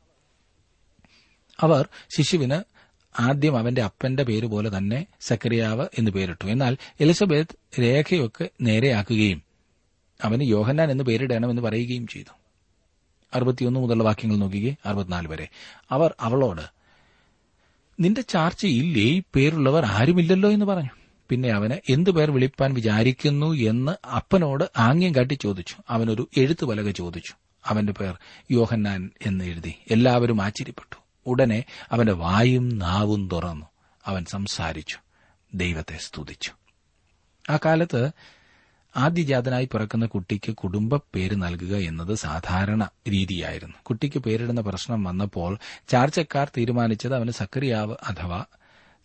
അവർ 1.60 1.88
ശിശുവിന് 2.16 2.77
ആദ്യം 3.20 3.58
അവന്റെ 3.58 3.82
അപ്പന്റെ 3.82 4.22
പേര് 4.22 4.46
പോലെ 4.46 4.78
തന്നെ 4.78 5.06
സക്രിയാവ് 5.20 5.86
എന്ന് 5.98 6.10
പേരിട്ടു. 6.10 6.46
എന്നാൽ 6.46 6.76
എലിസബത്ത് 7.00 7.80
രേഖയൊക്കെ 7.80 8.50
നേരെയാക്കുകയും 8.60 9.42
അവന് 10.24 10.42
യോഹന്നാൻ 10.42 10.90
എന്ന് 10.90 11.04
പേരിടണമെന്ന് 11.04 11.62
പറയുകയും 11.62 12.06
ചെയ്തു. 12.06 12.38
അറുപത്തിയൊന്ന് 13.34 13.80
മുതലുള്ള 13.80 14.04
വാക്യങ്ങൾ 14.04 14.36
നോക്കിക്കേ 14.36 14.76
അറുപത്തിനാല് 14.86 15.28
വരെ. 15.28 15.48
അവർ 15.90 16.14
അവളോട് 16.20 16.62
നിന്റെ 18.00 18.20
ചാർച്ചയിൽ 18.20 18.98
ഈ 18.98 19.22
പേരുള്ളവർ 19.36 19.84
ആരുമില്ലല്ലോ? 19.84 20.50
എന്ന് 20.50 20.66
പറഞ്ഞു. 20.66 20.90
പിന്നെ 21.28 21.50
അവന് 21.50 21.92
എന്തു 21.92 22.10
പേർ 22.10 22.30
വിളിപ്പാൻ 22.30 22.74
വിചാരിക്കുന്നു? 22.74 23.54
എന്ന് 23.54 24.06
അപ്പനോട് 24.06 24.64
ആംഗ്യം 24.76 25.14
കാട്ടി 25.14 25.34
ചോദിച്ചു. 25.34 25.76
അവനൊരു 25.90 26.28
എഴുത്തുപലക 26.36 26.90
ചോദിച്ചു. 26.90 27.34
അവന്റെ 27.66 27.92
പേർ 27.92 28.18
യോഹന്നാൻ 28.50 29.10
എന്ന് 29.26 29.44
എഴുതി. 29.44 29.74
എല്ലാവരും 29.90 30.42
ആശ്ചര്യപ്പെട്ടു. 30.42 31.07
ഉടനെ 31.28 31.64
അവന്റെ 31.92 32.12
വായും 32.12 32.78
നാവും 32.78 33.28
തുറന്നു. 33.32 33.66
അവൻ 34.06 34.24
സംസാരിച്ചു. 34.24 34.96
ദൈവത്തെ 35.54 35.96
സ്തുതിച്ചു. 35.96 36.52
ആ 37.50 37.58
കാലത്ത് 37.64 38.10
ആദ്യജാതനായി 38.96 39.64
പിറക്കുന്ന 39.64 40.06
കുട്ടിക്ക് 40.06 40.52
കുടുംബ 40.52 40.96
പേര് 40.96 41.36
നൽകുക 41.36 41.76
എന്നത് 41.76 42.14
സാധാരണ 42.14 42.90
രീതിയായിരുന്നു. 43.08 43.74
കുട്ടിക്ക് 43.82 44.18
പേരിടുന്ന 44.18 44.60
പ്രശ്നം 44.60 45.04
വന്നപ്പോൾ 45.04 45.58
ചാർച്ചക്കാർ 45.88 46.50
തീരുമാനിച്ചത് 46.56 47.14
അവന് 47.14 47.30
സക്രിയാവ് 47.30 47.96
അഥവാ 48.06 48.44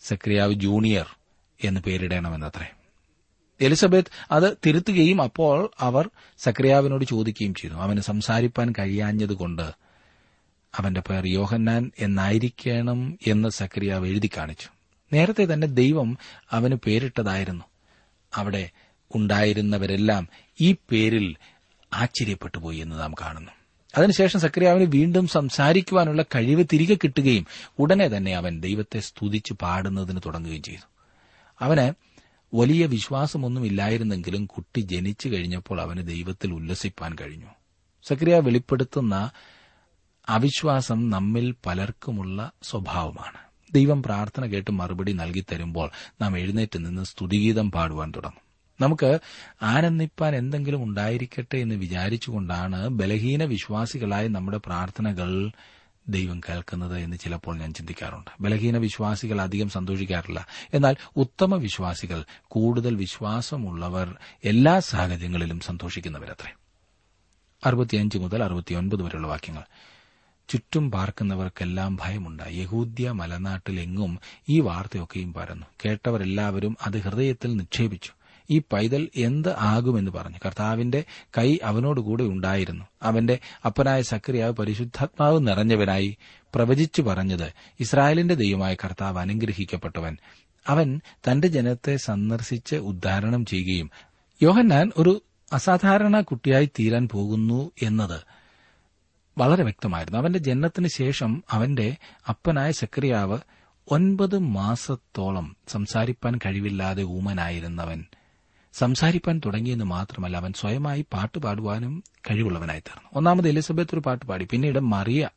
സക്രിയാവ് 0.02 0.54
ജൂനിയർ 0.54 1.06
എന്ന് 1.64 1.82
പേരിടണമെന്നത്രേ. 1.82 2.68
എലിസബത്ത് 3.62 4.34
അത് 4.34 4.58
തിരുത്തുകയും 4.66 5.22
അപ്പോൾ 5.22 5.72
അവർ 5.80 6.10
സക്രിയാവിനോട് 6.38 7.06
ചോദിക്കുകയും 7.06 7.54
ചെയ്തു. 7.54 7.76
അവന് 7.76 8.00
സംസാരിപ്പാൻ 8.00 8.74
കഴിയാഞ്ഞതുകൊണ്ട് 8.80 9.72
അവന്റെ 10.76 11.02
പേർ 11.02 11.28
യോഹന്നാൻ 11.28 11.92
എന്നായിരിക്കണം 12.00 13.18
എന്ന് 13.28 13.50
സക്രിയാവ് 13.50 14.08
എഴുതി 14.08 14.30
കാണിച്ചു. 14.38 14.68
നേരത്തെ 15.14 15.54
തന്നെ 15.54 15.68
ദൈവം 15.68 16.18
അവന് 16.52 16.76
പേരിട്ടതായിരുന്നു. 16.86 17.66
അവിടെ 18.34 18.70
ഉണ്ടായിരുന്നവരെല്ലാം 19.16 20.30
ഈ 20.62 20.76
പേരിൽ 20.92 21.36
ആശ്ചര്യപ്പെട്ടുപോയി 21.94 22.78
എന്ന് 22.78 23.00
നാം 23.00 23.14
കാണുന്നു. 23.14 23.52
അതിനുശേഷം 23.98 24.40
സക്രിയാവിന് 24.40 24.92
വീണ്ടും 24.92 25.28
സംസാരിക്കുവാനുള്ള 25.28 26.22
കഴിവ് 26.36 26.64
തിരികെ 26.74 26.96
കിട്ടുകയും 26.96 27.48
ഉടനെ 27.80 28.08
തന്നെ 28.08 28.36
അവൻ 28.36 28.62
ദൈവത്തെ 28.62 29.00
സ്തുതിച്ച് 29.00 29.54
പാടുന്നതിന് 29.54 30.20
തുടങ്ങുകയും 30.26 30.64
ചെയ്തു. 30.64 30.88
അവന് 31.62 31.94
വലിയ 32.56 32.86
വിശ്വാസമൊന്നും 32.86 33.66
ഇല്ലായിരുന്നെങ്കിലും 33.66 34.46
കുട്ടി 34.46 34.80
ജനിച്ചു 34.80 35.30
കഴിഞ്ഞപ്പോൾ 35.30 35.82
അവന് 35.82 36.08
ദൈവത്തിൽ 36.08 36.54
ഉല്ലസിപ്പാൻ 36.54 37.16
കഴിഞ്ഞു. 37.22 37.46
സക്രിയ 38.04 38.40
വെളിപ്പെടുത്തുന്ന 38.40 39.32
അവിശ്വാസം 40.30 41.10
നമ്മിൽ 41.10 41.56
പലർക്കുമുള്ള 41.66 42.52
സ്വഭാവമാണ്. 42.64 43.38
ദൈവം 43.74 44.04
പ്രാർത്ഥന 44.04 44.46
കേട്ട് 44.46 44.72
മറുപടി 44.72 45.14
നൽകി 45.14 45.46
തരുമ്പോൾ 45.52 45.90
നാം 46.22 46.38
എഴുന്നേറ്റ് 46.38 46.86
നിന്ന് 46.86 47.04
സ്തുതിഗീതം 47.04 47.72
പാടുവാൻ 47.72 48.12
തുടങ്ങും. 48.16 48.44
നമുക്ക് 48.82 49.20
ആനന്ദിപ്പാൻ 49.62 50.36
എന്തെങ്കിലും 50.36 50.84
ഉണ്ടായിരിക്കട്ടെ 50.84 51.58
എന്ന് 51.58 51.76
വിചാരിച്ചുകൊണ്ടാണ് 51.76 52.88
ബലഹീന 52.88 53.44
വിശ്വാസികളായ 53.44 54.28
നമ്മുടെ 54.28 54.58
പ്രാർത്ഥനകൾ 54.58 55.52
ദൈവം 56.08 56.40
കേൾക്കുന്നത് 56.40 56.98
എന്ന് 56.98 57.18
ചിലപ്പോൾ 57.18 57.58
ഞാൻ 57.58 57.74
ചിന്തിക്കാറുണ്ട്. 57.74 58.32
ബലഹീന 58.42 58.78
വിശ്വാസികൾ 58.78 59.42
അധികം 59.42 59.70
സന്തോഷിക്കാറില്ല. 59.70 60.48
എന്നാൽ 60.74 60.96
ഉത്തമ 61.16 61.56
വിശ്വാസികൾ 61.56 62.26
കൂടുതൽ 62.44 62.96
വിശ്വാസമുള്ളവർ 62.96 64.18
എല്ലാ 64.44 64.80
സാഹചര്യങ്ങളിലും 64.80 65.60
സന്തോഷിക്കുന്നവരത്രേ. 65.60 66.54
അറുപത്തിയഞ്ച് 67.66 68.18
മുതൽ 68.18 68.44
അറുപത്തിയൊൻപത് 68.44 69.04
വരെയുള്ള 69.04 69.28
വാക്യങ്ങൾ. 69.28 69.64
ചുറ്റും 70.50 70.92
പാർക്കുന്നവർക്കെല്ലാം 70.92 71.96
ഭയമുണ്ടായി. 71.96 72.58
യഹൂദ്യ 72.58 73.12
മലനാട്ടിലെങ്ങും 73.12 74.20
ഈ 74.50 74.60
വാർത്തയൊക്കെയും 74.60 75.34
പരന്നു. 75.34 75.66
കേട്ടവരെല്ലാവരും 75.86 76.78
അത് 76.86 76.98
ഹൃദയത്തിൽ 76.98 77.56
നിക്ഷേപിച്ചു. 77.56 78.12
ഈ 78.50 78.62
പൈതൽ 78.74 79.10
എന്ത് 79.16 79.56
ആകുമെന്ന് 79.58 80.12
പറഞ്ഞു. 80.12 80.38
കർത്താവിന്റെ 80.46 81.04
കൈ 81.38 81.58
അവനോടുകൂടെ 81.64 82.24
ഉണ്ടായിരുന്നു. 82.24 82.86
അവന്റെ 83.02 83.40
അപ്പനായ 83.66 84.02
സക്രിയാവ് 84.02 84.54
പരിശുദ്ധാത്മാവ് 84.54 85.48
നിറഞ്ഞവനായി 85.48 86.18
പ്രവചിച്ചു 86.56 87.02
പറഞ്ഞത് 87.02 87.54
ഇസ്രായേലിന്റെ 87.80 88.34
ദൈവമായ 88.34 88.74
കർത്താവ് 88.74 89.20
അനുഗ്രഹിക്കപ്പെട്ടവൻ. 89.20 90.18
അവൻ 90.68 91.02
തന്റെ 91.14 91.48
ജനത്തെ 91.48 91.96
സന്ദർശിച്ച് 91.96 92.76
ഉദ്ധാരണം 92.76 93.46
ചെയ്യുകയും 93.46 93.92
യോഹന്നാൻ 94.42 94.92
ഒരു 94.98 95.22
അസാധാരണ 95.54 96.22
കുട്ടിയായി 96.22 96.66
തീരാൻ 96.66 97.08
പോകുന്നു 97.08 97.72
എന്നത് 97.82 98.22
വളരെ 99.38 99.64
വ്യക്തമായിരുന്നു. 99.64 100.20
അവന്റെ 100.20 100.40
ജനനത്തിന് 100.40 100.88
ശേഷം 100.88 101.44
അവന്റെ 101.52 101.96
അപ്പനായ 102.30 102.72
സക്രിയാവ് 102.72 103.38
ഒൻപത് 103.88 104.38
മാസത്തോളം 104.38 105.56
സംസാരിപ്പാൻ 105.68 106.40
കഴിവില്ലാതെ 106.46 107.04
ഊമനായിരുന്നവൻ. 107.04 108.06
സംസാരിപ്പാൻ 108.74 109.42
തുടങ്ങിയെന്ന് 109.46 109.86
മാത്രമല്ല 109.86 110.38
അവൻ 110.38 110.54
സ്വയമായി 110.54 111.06
പാട്ട് 111.14 111.40
പാടുവാനും 111.40 112.04
കഴിവുള്ളവനായി 112.32 112.80
തീർന്നു 112.80 113.10
ഒന്നാമത് 113.14 113.48
എലിസബത്ത് 113.48 113.96
ഒരു 113.96 114.00
പാട്ട് 114.00 114.26
പാടി 114.26 114.48
പിന്നീട് 114.52 114.80
മറിയ 114.80 115.30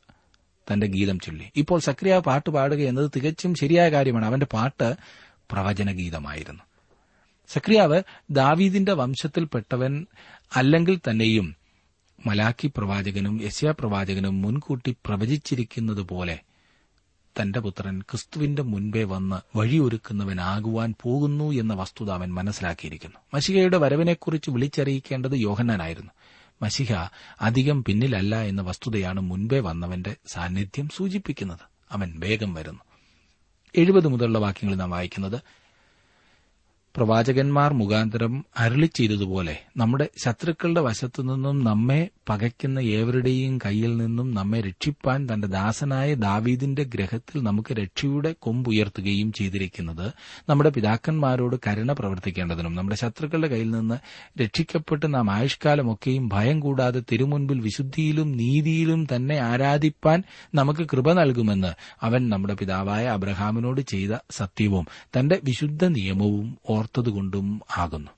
തന്റെ 0.73 0.87
ഗീതം 0.87 1.19
ചൊല്ലി. 1.19 1.51
ഇപ്പോൾ 1.57 1.81
സക്രിയാവ് 1.81 2.23
പാട്ട് 2.23 2.51
പാടുക 2.51 2.79
എന്നത് 2.79 3.11
തികച്ചും 3.17 3.55
ശരിയായ 3.55 3.89
കാര്യമാണ്. 3.89 4.27
അവന്റെ 4.27 4.47
പാട്ട് 4.47 4.97
പ്രവചന 5.51 5.93
ഗീതമായിരുന്നു. 5.93 6.63
സക്രിയാവ് 7.49 8.03
ദാവീദിന്റെ 8.31 8.93
വംശത്തിൽപ്പെട്ടവൻ 8.93 10.07
അല്ലെങ്കിൽ 10.57 11.01
തന്നെയും 11.11 11.57
മലാക്കി 12.27 12.73
പ്രവാചകനും 12.77 13.43
യസ്യാ 13.43 13.75
പ്രവാചകനും 13.81 14.43
മുൻകൂട്ടി 14.43 14.97
പ്രവചിച്ചിരിക്കുന്നതുപോലെ 15.07 16.41
തന്റെ 17.41 17.61
പുത്രൻ 17.61 18.01
ക്രിസ്തുവിന്റെ 18.01 18.63
മുൻപേ 18.63 19.05
വന്ന് 19.05 19.59
വഴിയൊരുക്കുന്നവനാകുവാൻ 19.59 20.95
പോകുന്നു 21.03 21.53
എന്ന 21.53 21.75
വസ്തുത 21.75 22.11
അവൻ 22.11 22.35
മനസ്സിലാക്കിയിരിക്കുന്നു. 22.35 23.17
മഷികയുടെ 23.35 23.77
വരവിനെക്കുറിച്ച് 23.77 24.51
വിളിച്ചറിയിക്കേണ്ടത് 24.51 25.35
യോഹന്നാനായിരുന്നു. 25.35 26.11
മഷിഹ 26.63 26.93
അധികം 27.41 27.85
പിന്നിലല്ല 27.85 28.37
എന്ന 28.37 28.63
വസ്തുതയാണ് 28.63 29.21
മുൻപേ 29.21 29.59
വന്നവന്റെ 29.59 30.17
സാന്നിധ്യം 30.27 30.89
സൂചിപ്പിക്കുന്നത്. 30.89 31.61
അവൻ 31.91 32.21
വേഗം 32.21 32.55
വരുന്നു. 32.55 32.81
എഴുപത് 33.77 34.09
മുതലുള്ള 34.09 34.39
വാക്യങ്ങൾ 34.39 34.77
നാം 34.77 34.91
വായിക്കുന്നത് 34.91 35.41
പ്രവാചകന്മാർ 36.97 37.71
മുഖാന്തരം 37.75 38.35
അരളി 38.59 38.89
ചെയ്തതുപോലെ 38.95 39.55
നമ്മുടെ 39.77 40.07
ശത്രുക്കളുടെ 40.23 40.83
വശത്തു 40.83 41.23
നിന്നും 41.23 41.57
നമ്മെ 41.65 41.99
പകയ്ക്കുന്ന 42.29 42.79
ഏവരുടെയും 42.93 43.55
കയ്യിൽ 43.65 43.93
നിന്നും 43.97 44.29
നമ്മെ 44.35 44.61
രക്ഷിപ്പാൻ 44.61 45.27
തന്റെ 45.27 45.49
ദാസനായ 45.49 46.15
ദാവീദിന്റെ 46.23 46.85
ഗ്രഹത്തിൽ 46.95 47.37
നമുക്ക് 47.43 47.73
രക്ഷയുടെ 47.75 48.31
കൊമ്പുയർത്തുകയും 48.43 49.33
ചെയ്തിരിക്കുന്നത് 49.33 50.07
നമ്മുടെ 50.49 50.71
പിതാക്കന്മാരോട് 50.71 51.57
കരുണ 51.67 51.93
പ്രവർത്തിക്കേണ്ടതിനും 51.93 52.75
നമ്മുടെ 52.75 52.99
ശത്രുക്കളുടെ 52.99 53.49
കയ്യിൽ 53.49 53.71
നിന്ന് 53.71 53.99
രക്ഷിക്കപ്പെട്ട് 54.37 55.15
നാം 55.15 55.31
ആയുഷ്കാലമൊക്കെയും 55.31 56.27
ഭയം 56.29 56.61
കൂടാതെ 56.61 57.03
തിരുമുൻപിൽ 57.11 57.61
വിശുദ്ധിയിലും 57.61 58.31
നീതിയിലും 58.37 59.03
തന്നെ 59.13 59.39
ആരാധിപ്പാൻ 59.47 60.19
നമുക്ക് 60.55 60.87
കൃപ 60.93 61.13
നൽകുമെന്ന് 61.13 61.73
അവൻ 62.03 62.23
നമ്മുടെ 62.29 62.57
പിതാവായ 62.57 63.07
അബ്രഹാമിനോട് 63.11 63.81
ചെയ്ത 63.89 64.11
സത്യവും 64.33 64.85
തന്റെ 65.17 65.39
വിശുദ്ധ 65.45 65.85
നിയമവും 65.95 66.49
ഓർത്തതുകൊണ്ടും 66.87 67.61
ആകുന്നു. 67.77 68.11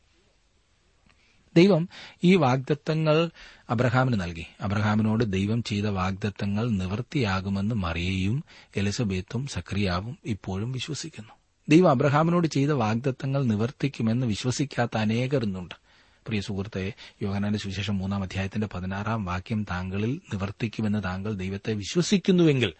ദൈവം 1.56 1.88
ഈ 2.24 2.36
വാഗ്ദത്തങ്ങൾ 2.36 3.30
അബ്രഹാമിന് 3.70 4.20
നൽകി. 4.20 4.46
അബ്രഹാമിനോട് 4.60 5.32
ദൈവം 5.32 5.62
ചെയ്ത 5.62 5.84
വാഗ്ദത്തങ്ങൾ 5.84 6.70
നിവൃത്തിയാകുമെന്ന് 6.70 7.74
മറിയയും 7.74 8.44
എലിസബത്തും 8.76 9.46
സക്രിയാവും 9.46 10.18
ഇപ്പോഴും 10.24 10.72
വിശ്വസിക്കുന്നു. 10.72 11.32
ദൈവം 11.68 11.90
അബ്രഹാമിനോട് 11.90 12.46
ചെയ്ത 12.46 12.70
വാഗ്ദത്തങ്ങൾ 12.70 13.44
നിവർത്തിക്കുമെന്ന് 13.44 14.26
വിശ്വസിക്കാത്ത 14.26 14.96
അനേകർ 14.96 15.44
ഇന്നുണ്ട്. 15.44 15.74
പ്രിയ 16.26 16.40
സുഹൃത്തെ 16.40 16.92
യോഹനാന്റെ 17.22 17.58
സുവിശേഷം 17.58 17.98
മൂന്നാം 17.98 18.22
അധ്യായത്തിന്റെ 18.22 18.68
പതിനാറാം 18.74 19.24
വാക്യം 19.24 19.64
താങ്കളിൽ 19.70 20.20
നിവർത്തിക്കുമെന്ന് 20.32 21.02
താങ്കൾ 21.04 21.34
ദൈവത്തെ 21.34 21.72
വിശ്വസിക്കുന്നുവെങ്കിൽ 21.72 22.72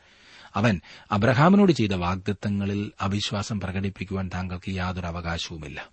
അവൻ 0.55 0.81
അബ്രഹാമിനോട് 1.13 1.73
ചെയ്ത 1.73 1.93
വാഗ്ദത്തങ്ങളിൽ 1.93 2.93
അവിശ്വാസം 3.01 3.61
പ്രകടിപ്പിക്കുവാൻ 3.61 4.31
താങ്കൾക്ക് 4.35 4.71
യാതൊരു 4.71 5.07
അവകാശവുമില്ല. 5.07 5.89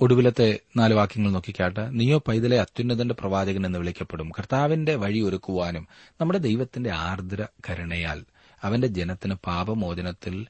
ഒടുവിലത്തെ 0.00 0.58
നാല് 0.76 0.94
വാക്യങ്ങൾ 0.94 1.30
നോക്കിക്കാട്ട് 1.30 2.00
നീയോ 2.00 2.22
പൈതലെ 2.28 2.60
അത്യുന്നതന്റെ 2.60 3.14
പ്രവാചകൻ 3.14 3.66
എന്ന് 3.66 3.78
വിളിക്കപ്പെടും. 3.78 4.30
കർത്താവിന്റെ 4.30 4.94
വഴി 4.94 5.20
ഒരുക്കുവാനും 5.20 5.88
നമ്മുടെ 6.20 6.38
ദൈവത്തിന്റെ 6.38 6.90
ആർദ്ര 6.90 7.46
കരുണയാൽ 7.70 8.24
അവന്റെ 8.62 8.86
ജനത്തിന് 8.86 9.34
പാപമോചനത്തിൽ 9.34 10.46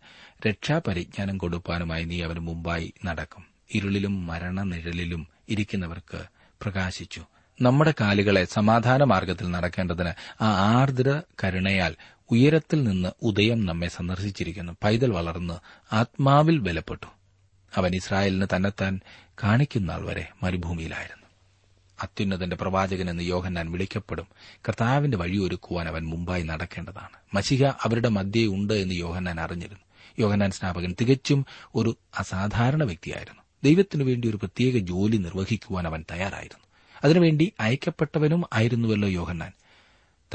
രക്ഷാപരിജ്ഞാനം 0.48 1.38
കൊടുപ്പാനുമായി 1.38 2.04
നീ 2.04 2.22
അവന് 2.22 2.40
മുമ്പായി 2.40 2.94
നടക്കും. 3.04 3.44
ഇരുളിലും 3.74 4.26
മരണനിഴലിലും 4.26 5.28
ഇരിക്കുന്നവർക്ക് 5.48 6.22
പ്രകാശിച്ചു. 6.62 7.22
നമ്മുടെ 7.62 7.94
കാലുകളെ 8.00 8.44
സമാധാന 8.44 9.04
മാർഗത്തിൽ 9.04 9.50
നടക്കേണ്ടതിന് 9.50 10.08
ആ 10.40 10.46
ആർദ്ര 10.80 11.22
കരുണയാൽ 11.44 11.94
ഉയരത്തിൽ 12.30 12.84
നിന്ന് 12.84 13.08
ഉദയം 13.22 13.66
നമ്മെ 13.66 13.88
സന്ദർശിച്ചിരിക്കുന്നു. 13.88 14.72
പൈതൽ 14.84 15.10
വളർന്ന് 15.10 15.54
ആത്മാവിൽ 15.94 16.58
ബലപ്പെട്ടു. 16.58 17.06
അവൻ 17.76 17.94
ഇസ്രായേലിന് 17.94 18.46
തന്നെത്താൻ 18.56 19.00
കാണിക്കുന്ന 19.44 19.90
ആൾ 19.90 20.04
വരെ 20.04 20.28
മരുഭൂമിയിലായിരുന്നു. 20.42 21.26
അത്യുന്നതന്റെ 22.02 22.56
പ്രവാചകൻ 22.56 23.10
എന്ന് 23.10 23.22
യോഹന്നാൻ 23.22 23.72
വിളിക്കപ്പെടും. 23.72 24.26
കർത്താവിന്റെ 24.68 25.16
വഴിയൊരുക്കുവാൻ 25.16 25.88
അവൻ 25.88 26.06
മുമ്പായി 26.06 26.42
നടക്കേണ്ടതാണ്. 26.42 27.36
മഷിക 27.36 27.64
അവരുടെ 27.66 28.08
മധ്യേ 28.08 28.46
ഉണ്ട് 28.46 28.74
എന്ന് 28.74 28.94
യോഹന്നാൻ 28.94 29.40
അറിഞ്ഞിരുന്നു. 29.40 29.80
യോഹന്നാൻ 30.18 30.50
സ്നാപകൻ 30.50 30.94
തികച്ചും 31.00 31.46
ഒരു 31.74 31.96
അസാധാരണ 32.18 32.84
വ്യക്തിയായിരുന്നു. 32.84 33.42
ദൈവത്തിനു 33.64 34.04
വേണ്ടി 34.04 34.28
ഒരു 34.28 34.36
പ്രത്യേക 34.36 34.78
ജോലി 34.78 35.16
നിർവഹിക്കുവാൻ 35.16 35.86
അവൻ 35.86 36.04
തയ്യാറായിരുന്നു. 36.10 36.64
അതിനുവേണ്ടി 37.04 37.52
അയക്കപ്പെട്ടവനും 37.60 38.44
ആയിരുന്നുവല്ലോ 38.52 39.08
യോഹന്നാൻ. 39.08 39.52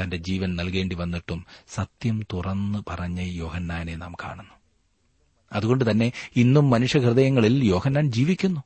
തന്റെ 0.00 0.16
ജീവൻ 0.16 0.56
നൽകേണ്ടി 0.56 0.96
വന്നിട്ടും 0.96 1.46
സത്യം 1.68 2.22
തുറന്നു 2.32 2.84
പറഞ്ഞ 2.88 3.20
യോഹന്നാനെ 3.20 3.96
നാം 3.96 4.14
കാണുന്നു. 4.24 4.54
അതുകൊണ്ട് 5.52 5.90
തന്നെ 5.90 6.12
ഇന്നും 6.36 6.70
മനുഷ്യഹൃദയങ്ങളിൽ 6.70 7.64
യോഹന്നാൻ 7.64 8.12
ജീവിക്കുന്നു. 8.12 8.64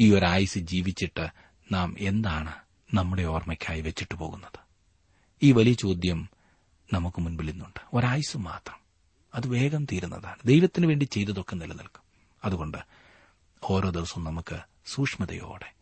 ഈ 0.00 0.14
ഒരായുസ് 0.14 0.58
ജീവിച്ചിട്ട് 0.58 1.28
നാം 1.72 1.96
എന്താണ് 1.98 2.54
നമ്മുടെ 2.94 3.22
ഓർമ്മയ്ക്കായി 3.22 3.80
വെച്ചിട്ട് 3.80 4.14
പോകുന്നത്? 4.14 4.58
ഈ 5.42 5.52
വലിയ 5.52 5.72
ചോദ്യം 5.72 6.28
നമുക്ക് 6.92 7.20
മുൻപിൽ 7.20 7.50
ഇന്നുണ്ട്. 7.50 7.80
ഒരായുസ് 7.92 8.38
മാത്രം. 8.38 8.78
അത് 9.34 9.46
വേഗം 9.46 9.84
തീരുന്നതാണ്. 9.84 10.36
ദൈവത്തിന് 10.44 10.86
വേണ്ടി 10.86 11.04
ചെയ്തതൊക്കെ 11.04 11.54
നിലനിൽക്കും. 11.54 12.02
അതുകൊണ്ട് 12.44 12.78
ഓരോ 13.64 13.90
ദിവസവും 13.90 14.24
നമുക്ക് 14.24 14.60
സൂക്ഷ്മതയോടെ 14.86 15.72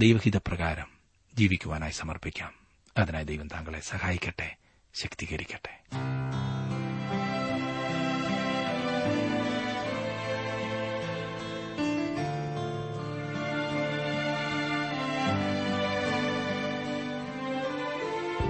ദൈവഹിതപ്രകാരം 0.00 0.86
ജീവിക്കുവാനായി 1.34 1.92
സമർപ്പിക്കാം. 1.92 2.63
അതിനായി 2.98 3.24
ദൈവം 3.24 3.48
താങ്കളെ 3.48 3.80
സഹായിക്കട്ടെ 3.80 4.56
ശക്തീകരിക്കട്ടെ. 4.94 5.74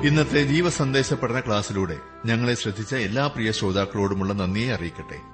ഇന്നത്തെ 0.07 0.43
ജീവസന്ദേശ 0.43 1.13
പഠന 1.13 1.41
ക്ലാസ്സിലൂടെ 1.41 1.97
ഞങ്ങളെ 2.27 2.55
ശ്രദ്ധിച്ച 2.55 2.95
എല്ലാ 2.95 3.27
പ്രിയ 3.27 3.51
ശ്രോതാക്കളോടുമുള്ള 3.51 4.33
നന്ദിയെ 4.33 4.75
അറിയിക്കട്ടെ. 4.75 5.34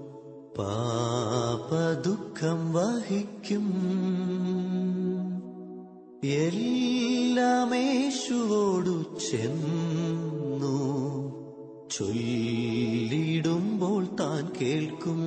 പാപദുഃഖം 0.61 2.73
വഹിക്കും. 2.73 3.73
എല്ലാമേശുവോടു 6.23 9.03
ചെന്നു. 9.31 10.77
ചൊല്ലിടുമ്പോൾ 11.97 14.05
താൻ 14.05 14.53
കേൾക്കും. 14.61 15.21